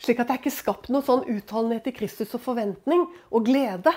Slik 0.00 0.20
at 0.22 0.30
det 0.30 0.36
er 0.36 0.40
ikke 0.40 0.54
skapt 0.54 0.88
noen 0.88 1.04
sånn 1.04 1.26
utholdenhet 1.28 1.90
i 1.90 1.96
Kristus 1.96 2.32
og 2.36 2.42
forventning 2.44 3.04
og 3.28 3.44
glede. 3.44 3.92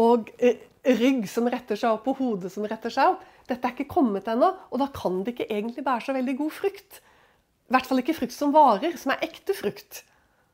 Og 0.00 0.28
eh, 0.36 0.60
rygg 1.00 1.24
som 1.32 1.48
retter 1.50 1.78
seg 1.80 1.96
opp, 1.96 2.08
og 2.12 2.20
hode 2.20 2.50
som 2.52 2.66
retter 2.68 2.92
seg 2.92 3.14
opp. 3.14 3.24
Dette 3.48 3.66
er 3.66 3.74
ikke 3.74 3.90
kommet 3.90 4.28
ennå, 4.30 4.52
og 4.70 4.82
da 4.82 4.90
kan 4.94 5.22
det 5.24 5.34
ikke 5.34 5.48
egentlig 5.48 5.84
bære 5.86 6.04
så 6.06 6.14
veldig 6.14 6.36
god 6.38 6.52
frukt. 6.54 7.00
I 7.70 7.74
hvert 7.74 7.88
fall 7.88 8.02
ikke 8.02 8.18
frukt 8.18 8.36
som 8.36 8.54
varer, 8.54 8.94
som 9.00 9.14
er 9.14 9.24
ekte 9.26 9.56
frukt. 9.56 10.04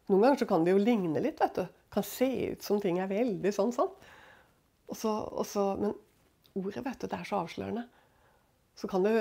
Noen 0.06 0.22
ganger 0.22 0.42
så 0.42 0.48
kan 0.48 0.64
det 0.64 0.72
jo 0.76 0.80
ligne 0.80 1.20
litt. 1.22 1.42
vet 1.42 1.58
du. 1.58 1.66
Kan 1.92 2.06
se 2.06 2.30
ut 2.52 2.64
som 2.64 2.80
ting 2.80 3.00
er 3.02 3.10
veldig 3.10 3.52
sånn 3.52 3.74
sånn. 3.74 3.92
Også, 4.92 5.12
også, 5.42 5.68
men 5.82 5.94
ordet, 6.54 6.84
vet 6.86 7.00
du, 7.02 7.08
det 7.10 7.18
er 7.18 7.26
så 7.26 7.42
avslørende. 7.42 7.88
Så 8.76 8.86
kan 8.90 9.02
det, 9.02 9.14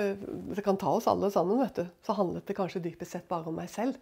det 0.54 0.62
kan 0.62 0.78
ta 0.78 0.92
oss 0.94 1.08
alle 1.10 1.32
sammen, 1.34 1.58
vet 1.58 1.80
du. 1.80 1.88
Så 2.06 2.14
handlet 2.14 2.46
det 2.46 2.54
kanskje 2.58 2.84
dypest 2.84 3.16
sett 3.16 3.26
bare 3.28 3.50
om 3.50 3.58
meg 3.58 3.72
selv 3.72 3.98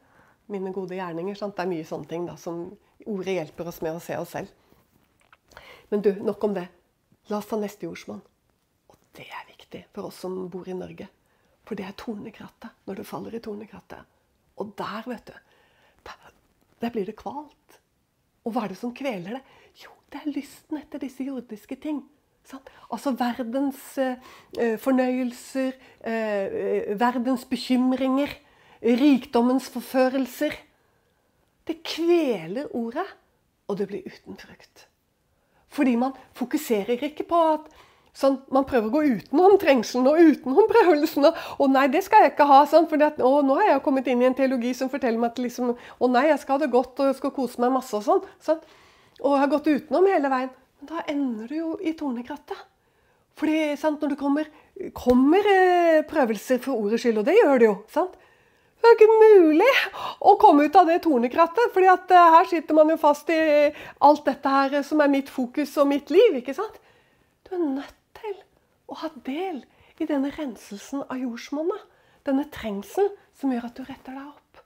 mine 0.52 0.72
gode 0.74 0.96
gjerninger. 0.98 1.36
Sant? 1.38 1.56
Det 1.56 1.64
er 1.64 1.72
mye 1.72 1.88
sånne 1.88 2.10
ting 2.10 2.28
da, 2.28 2.36
som 2.40 2.66
ordet 3.06 3.38
hjelper 3.38 3.70
oss 3.70 3.80
med 3.84 3.96
å 3.96 4.02
se 4.02 4.16
oss 4.20 4.34
selv. 4.36 4.52
Men 5.92 6.04
du, 6.04 6.10
nok 6.24 6.44
om 6.44 6.54
det. 6.56 6.66
La 7.30 7.38
oss 7.40 7.48
ta 7.48 7.58
neste 7.60 7.86
jordsmonn. 7.86 8.22
Og 8.90 8.96
det 9.16 9.26
er 9.28 9.46
viktig 9.48 9.84
for 9.94 10.10
oss 10.10 10.20
som 10.24 10.36
bor 10.52 10.68
i 10.68 10.76
Norge. 10.76 11.08
For 11.64 11.78
det 11.78 11.86
er 11.88 11.96
tornekrattet. 12.00 12.72
Når 12.88 13.00
du 13.00 13.04
faller 13.08 13.36
i 13.36 13.42
tornekrattet. 13.44 14.10
Og 14.60 14.72
der, 14.78 15.06
vet 15.08 15.30
du, 15.30 15.36
der, 16.80 16.90
blir 16.92 17.06
det 17.08 17.16
kvalt. 17.18 17.78
Og 18.44 18.52
hva 18.52 18.66
er 18.66 18.74
det 18.74 18.80
som 18.80 18.92
kveler 18.94 19.38
det? 19.38 19.42
Jo, 19.80 19.94
det 20.12 20.20
er 20.20 20.34
lysten 20.34 20.78
etter 20.78 21.02
disse 21.02 21.24
jordiske 21.26 21.78
ting. 21.80 22.02
Sant? 22.44 22.68
Altså 22.92 23.14
verdens 23.16 23.80
eh, 23.98 24.20
eh 24.60 24.74
fornøyelser, 24.78 25.78
eh, 26.04 26.58
eh, 26.60 26.90
verdens 27.00 27.46
bekymringer 27.48 28.36
rikdommens 28.84 29.68
forførelser. 29.72 30.56
Det 31.64 31.80
kveler 31.86 32.68
ordet, 32.76 33.06
og 33.68 33.78
det 33.78 33.88
blir 33.88 34.04
uten 34.04 34.36
frukt. 34.36 34.86
Fordi 35.74 35.96
man 35.96 36.12
fokuserer 36.36 37.00
ikke 37.08 37.26
på 37.26 37.40
at 37.54 37.72
sånn, 38.14 38.36
Man 38.52 38.66
prøver 38.68 38.86
å 38.86 38.94
gå 38.94 39.00
utenom 39.18 39.56
trengselen 39.58 40.06
og 40.06 40.20
utenom 40.20 40.68
prøvelsen. 40.70 41.26
Og, 41.58 41.64
nei, 41.72 41.88
det 41.90 42.04
skal 42.06 42.22
jeg 42.22 42.34
ikke 42.34 42.46
ha. 42.46 42.60
Sånn, 42.70 42.86
for 42.90 43.00
nå 43.00 43.56
har 43.58 43.72
jeg 43.72 43.82
kommet 43.82 44.06
inn 44.06 44.22
i 44.22 44.28
en 44.28 44.36
teologi 44.38 44.74
som 44.78 44.92
forteller 44.92 45.18
meg 45.18 45.32
at 45.32 45.40
liksom, 45.42 45.72
å 45.74 46.10
nei, 46.12 46.28
jeg 46.30 46.42
skal 46.44 46.58
ha 46.58 46.64
det 46.64 46.70
godt 46.74 47.00
og 47.00 47.10
jeg 47.10 47.18
skal 47.18 47.34
kose 47.34 47.64
meg 47.64 47.74
masse. 47.74 47.96
Og 47.98 48.06
sånn, 48.06 48.22
sånn. 48.44 48.62
Og 49.22 49.34
jeg 49.34 49.42
har 49.42 49.50
gått 49.56 49.72
utenom 49.72 50.06
hele 50.12 50.30
veien. 50.30 50.52
Men 50.78 50.92
da 50.92 51.02
ender 51.10 51.50
du 51.50 51.56
jo 51.56 51.72
i 51.82 51.94
tornekrattet. 51.98 52.60
Fordi 53.40 53.58
sant, 53.80 53.98
når 54.02 54.14
det 54.14 54.20
kommer, 54.20 54.50
kommer 54.94 55.48
eh, 55.50 56.04
prøvelser 56.06 56.60
for 56.62 56.84
ordets 56.84 57.02
skyld, 57.02 57.18
og 57.18 57.26
det 57.26 57.34
gjør 57.34 57.58
det 57.58 57.66
jo. 57.66 57.74
sant? 57.90 58.14
Det 58.84 58.90
er 58.90 58.98
ikke 58.98 59.14
mulig 59.16 59.74
å 60.20 60.34
komme 60.36 60.66
ut 60.66 60.74
av 60.76 60.88
det 60.90 60.98
tornekrattet. 61.06 61.70
fordi 61.72 61.86
at 61.88 62.10
uh, 62.12 62.32
her 62.36 62.48
sitter 62.50 62.76
man 62.76 62.90
jo 62.92 62.98
fast 63.00 63.30
i 63.32 63.38
alt 64.04 64.26
dette 64.26 64.50
her 64.52 64.82
som 64.84 65.00
er 65.00 65.08
mitt 65.08 65.30
fokus 65.32 65.72
og 65.80 65.88
mitt 65.88 66.10
liv. 66.12 66.36
ikke 66.36 66.52
sant? 66.54 66.76
Du 67.48 67.54
er 67.56 67.62
nødt 67.64 67.96
til 68.20 68.34
å 68.92 68.98
ha 69.00 69.08
del 69.24 69.62
i 69.96 70.08
denne 70.10 70.32
renselsen 70.36 71.06
av 71.08 71.16
jordsmonnet. 71.16 71.90
denne 72.24 72.44
trengselen 72.48 73.10
som 73.36 73.52
gjør 73.52 73.66
at 73.68 73.76
du 73.76 73.82
retter 73.84 74.14
deg 74.16 74.28
opp. 74.28 74.60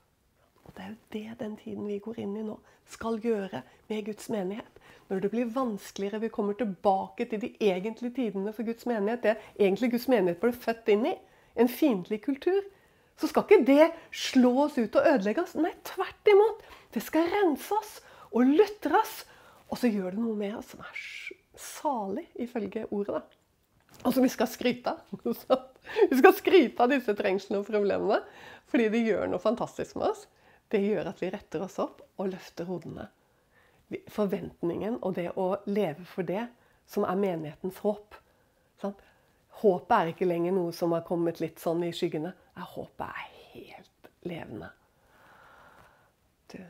Og 0.67 0.75
det 0.77 0.83
er 0.85 0.91
jo 0.91 0.99
det 1.15 1.39
den 1.41 1.57
tiden 1.59 1.87
vi 1.91 1.99
går 1.99 2.21
inn 2.23 2.37
i 2.39 2.45
nå, 2.47 2.55
skal 2.87 3.19
gjøre 3.19 3.63
med 3.89 4.05
Guds 4.07 4.29
menighet. 4.31 4.79
Når 5.09 5.21
det 5.25 5.31
blir 5.33 5.51
vanskeligere, 5.55 6.21
vi 6.21 6.29
kommer 6.29 6.55
tilbake 6.55 7.27
til 7.27 7.41
de 7.41 7.51
egentlige 7.61 8.15
tidene 8.15 8.53
for 8.53 8.63
Guds 8.63 8.87
menighet, 8.87 9.23
det 9.23 9.37
egentlig 9.59 9.91
Guds 9.91 10.07
menighet 10.09 10.41
ble 10.41 10.53
født 10.53 10.93
inn 10.95 11.07
i, 11.11 11.15
en 11.59 11.69
fiendtlig 11.69 12.21
kultur, 12.23 12.63
så 13.19 13.29
skal 13.31 13.45
ikke 13.45 13.65
det 13.67 13.89
slå 14.15 14.53
oss 14.67 14.79
ut 14.79 14.95
og 14.95 15.09
ødelegge 15.11 15.43
oss. 15.43 15.57
Nei, 15.59 15.73
tvert 15.87 16.31
imot. 16.31 16.63
Det 16.95 17.03
skal 17.03 17.27
rense 17.33 17.75
oss 17.75 17.97
og 18.31 18.47
lutre 18.47 19.01
oss. 19.01 19.25
Og 19.69 19.81
så 19.81 19.91
gjør 19.91 20.15
det 20.15 20.23
noe 20.23 20.37
med 20.39 20.55
oss 20.61 20.71
som 20.73 20.85
er 20.85 21.03
salig, 21.59 22.29
ifølge 22.39 22.87
ordet. 22.95 23.19
da. 23.19 23.39
Og 24.07 24.15
som 24.15 24.23
vi 24.23 24.31
skal 24.31 24.51
skryte 24.51 24.95
av. 24.95 25.03
Vi 26.11 26.19
skal 26.19 26.35
skryte 26.37 26.85
av 26.85 26.91
disse 26.93 27.15
trengslene 27.17 27.63
og 27.63 27.67
problemene, 27.67 28.19
fordi 28.69 28.91
det 28.93 29.01
gjør 29.07 29.31
noe 29.33 29.41
fantastisk 29.41 29.97
med 29.97 30.11
oss. 30.11 30.27
Det 30.69 30.83
gjør 30.85 31.09
at 31.09 31.23
vi 31.23 31.31
retter 31.33 31.63
oss 31.65 31.79
opp 31.81 32.03
og 32.21 32.29
løfter 32.29 32.69
hodene. 32.69 33.07
Forventningen 34.13 34.99
og 35.01 35.15
det 35.17 35.31
å 35.41 35.47
leve 35.65 36.05
for 36.05 36.29
det 36.29 36.45
som 36.89 37.07
er 37.09 37.17
menighetens 37.17 37.81
håp. 37.81 38.19
Sant? 38.83 39.01
Håpet 39.59 39.95
er 39.97 40.13
ikke 40.13 40.29
lenger 40.29 40.55
noe 40.55 40.75
som 40.77 40.93
har 40.95 41.07
kommet 41.07 41.41
litt 41.43 41.59
sånn 41.63 41.83
i 41.87 41.91
skyggene. 41.95 42.31
Håpet 42.75 43.07
er 43.09 43.25
helt 43.55 44.11
levende. 44.29 44.71
Du, 46.49 46.61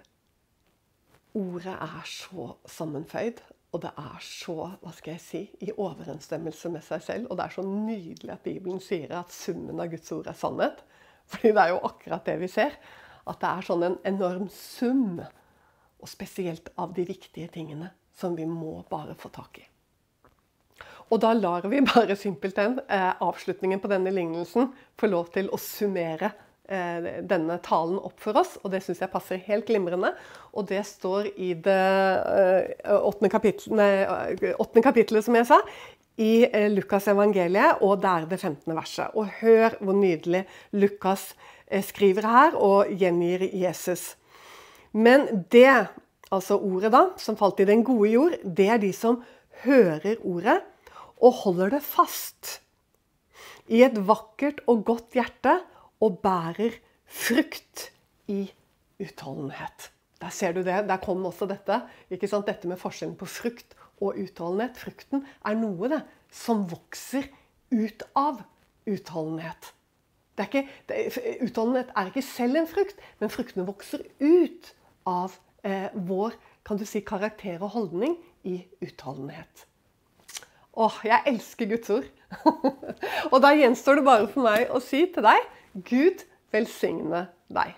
ordet 1.39 1.75
er 1.75 2.09
så 2.09 2.49
sammenføyd, 2.69 3.43
og 3.77 3.83
det 3.85 3.93
er 4.01 4.23
så 4.25 4.57
hva 4.81 4.93
skal 4.97 5.19
jeg 5.19 5.25
si, 5.25 5.43
i 5.69 5.75
overensstemmelse 5.75 6.73
med 6.73 6.87
seg 6.87 7.05
selv. 7.05 7.29
Og 7.29 7.37
det 7.37 7.45
er 7.45 7.57
så 7.59 7.65
nydelig 7.69 8.33
at 8.33 8.47
Bibelen 8.47 8.81
sier 8.81 9.13
at 9.21 9.35
summen 9.37 9.83
av 9.85 9.93
Guds 9.93 10.09
ord 10.17 10.31
er 10.33 10.39
sannhet. 10.39 10.81
Fordi 11.29 11.53
det 11.53 11.65
er 11.65 11.75
jo 11.75 11.83
akkurat 11.91 12.25
det 12.25 12.39
vi 12.41 12.49
ser. 12.49 12.79
At 13.29 13.43
det 13.43 13.51
er 13.51 13.69
sånn 13.69 13.85
en 13.85 13.99
enorm 14.09 14.49
sum. 14.55 15.19
Og 16.01 16.09
spesielt 16.09 16.73
av 16.81 16.97
de 16.97 17.05
viktige 17.05 17.53
tingene 17.53 17.93
som 18.17 18.39
vi 18.39 18.49
må 18.49 18.79
bare 18.89 19.19
få 19.19 19.29
tak 19.35 19.61
i. 19.61 19.69
Og 21.09 21.23
da 21.23 21.33
lar 21.37 21.65
vi 21.71 21.81
bare 21.87 22.17
simpelthen 22.19 22.79
eh, 22.89 23.13
avslutningen 23.25 23.81
på 23.81 23.91
denne 23.91 24.13
lignelsen 24.15 24.71
få 24.99 25.11
lov 25.11 25.31
til 25.35 25.49
å 25.53 25.61
summere 25.61 26.33
eh, 26.69 27.23
denne 27.25 27.59
talen 27.65 28.01
opp 28.01 28.19
for 28.23 28.39
oss, 28.41 28.57
og 28.63 28.73
det 28.75 28.83
syns 28.85 29.01
jeg 29.05 29.13
passer 29.13 29.41
helt 29.49 29.69
glimrende. 29.69 30.13
Og 30.53 30.69
det 30.69 30.83
står 30.89 31.31
i 31.37 31.55
det 31.55 31.79
eh, 31.79 32.99
åttende, 32.99 33.33
kapitlet 33.33 33.79
nei, 33.79 34.53
åttende 34.61 35.23
som 35.25 35.41
jeg 35.41 35.49
sa, 35.49 35.63
i 36.19 36.49
eh, 36.51 36.67
Lukas 36.73 37.07
evangeliet, 37.09 37.79
og 37.81 38.01
det 38.03 38.11
er 38.11 38.27
det 38.29 38.41
15. 38.41 38.75
verset. 38.75 39.15
Og 39.15 39.31
hør 39.41 39.79
hvor 39.81 39.97
nydelig 39.97 40.45
Lukas 40.75 41.31
eh, 41.67 41.85
skriver 41.85 42.27
her 42.27 42.59
og 42.59 42.91
gjengir 42.91 43.47
Jesus. 43.55 44.17
Men 44.93 45.47
det, 45.53 45.87
altså 46.35 46.59
ordet 46.59 46.91
da, 46.93 47.05
som 47.21 47.39
falt 47.39 47.61
i 47.63 47.69
den 47.69 47.85
gode 47.87 48.11
jord, 48.11 48.35
det 48.43 48.67
er 48.75 48.83
de 48.83 48.91
som 48.97 49.23
hører 49.63 50.19
ordet 50.27 50.59
og 51.19 51.41
holder 51.45 51.77
det 51.77 51.83
fast 51.85 52.59
i 53.69 53.83
et 53.85 53.97
vakkert 54.09 54.63
og 54.71 54.85
godt 54.89 55.17
hjerte 55.19 55.59
og 56.05 56.21
bærer 56.23 56.79
frukt 57.05 57.89
i 58.31 58.47
utholdenhet. 59.01 59.91
Der 60.21 60.31
ser 60.35 60.53
du 60.53 60.63
det. 60.67 60.89
Der 60.89 60.97
kom 61.03 61.25
også 61.27 61.47
dette. 61.47 61.83
ikke 62.11 62.29
sant? 62.29 62.47
Dette 62.47 62.69
med 62.69 62.81
forskjellen 62.81 63.17
på 63.17 63.27
frukt 63.27 63.77
og 64.01 64.19
utholdenhet. 64.19 64.79
Frukten 64.79 65.27
er 65.47 65.59
noe 65.59 65.91
det, 65.93 66.01
som 66.31 66.67
vokser 66.71 67.29
ut 67.71 68.03
av 68.19 68.43
utholdenhet. 68.89 69.73
Er 70.39 70.47
ikke, 70.47 70.67
det, 70.89 70.99
utholdenhet 71.43 71.91
er 71.97 72.11
ikke 72.11 72.23
selv 72.23 72.61
en 72.61 72.69
frukt, 72.71 72.99
men 73.19 73.31
fruktene 73.31 73.67
vokser 73.67 74.05
ut 74.23 74.71
av 75.09 75.35
eh, 75.67 75.91
vår 75.95 76.37
kan 76.67 76.79
du 76.79 76.85
si, 76.87 77.01
karakter 77.03 77.63
og 77.63 77.73
holdning 77.75 78.19
i 78.47 78.61
utholdenhet. 78.85 79.68
Åh, 80.79 81.01
jeg 81.05 81.23
elsker 81.27 81.67
Guds 81.73 81.91
ord. 81.91 82.07
og 83.33 83.41
da 83.43 83.51
gjenstår 83.59 83.99
det 83.99 84.07
bare 84.07 84.29
for 84.31 84.47
meg 84.47 84.71
å 84.71 84.79
si 84.85 85.03
til 85.11 85.27
deg 85.27 85.49
Gud 85.89 86.23
velsigne 86.55 87.27
deg. 87.51 87.75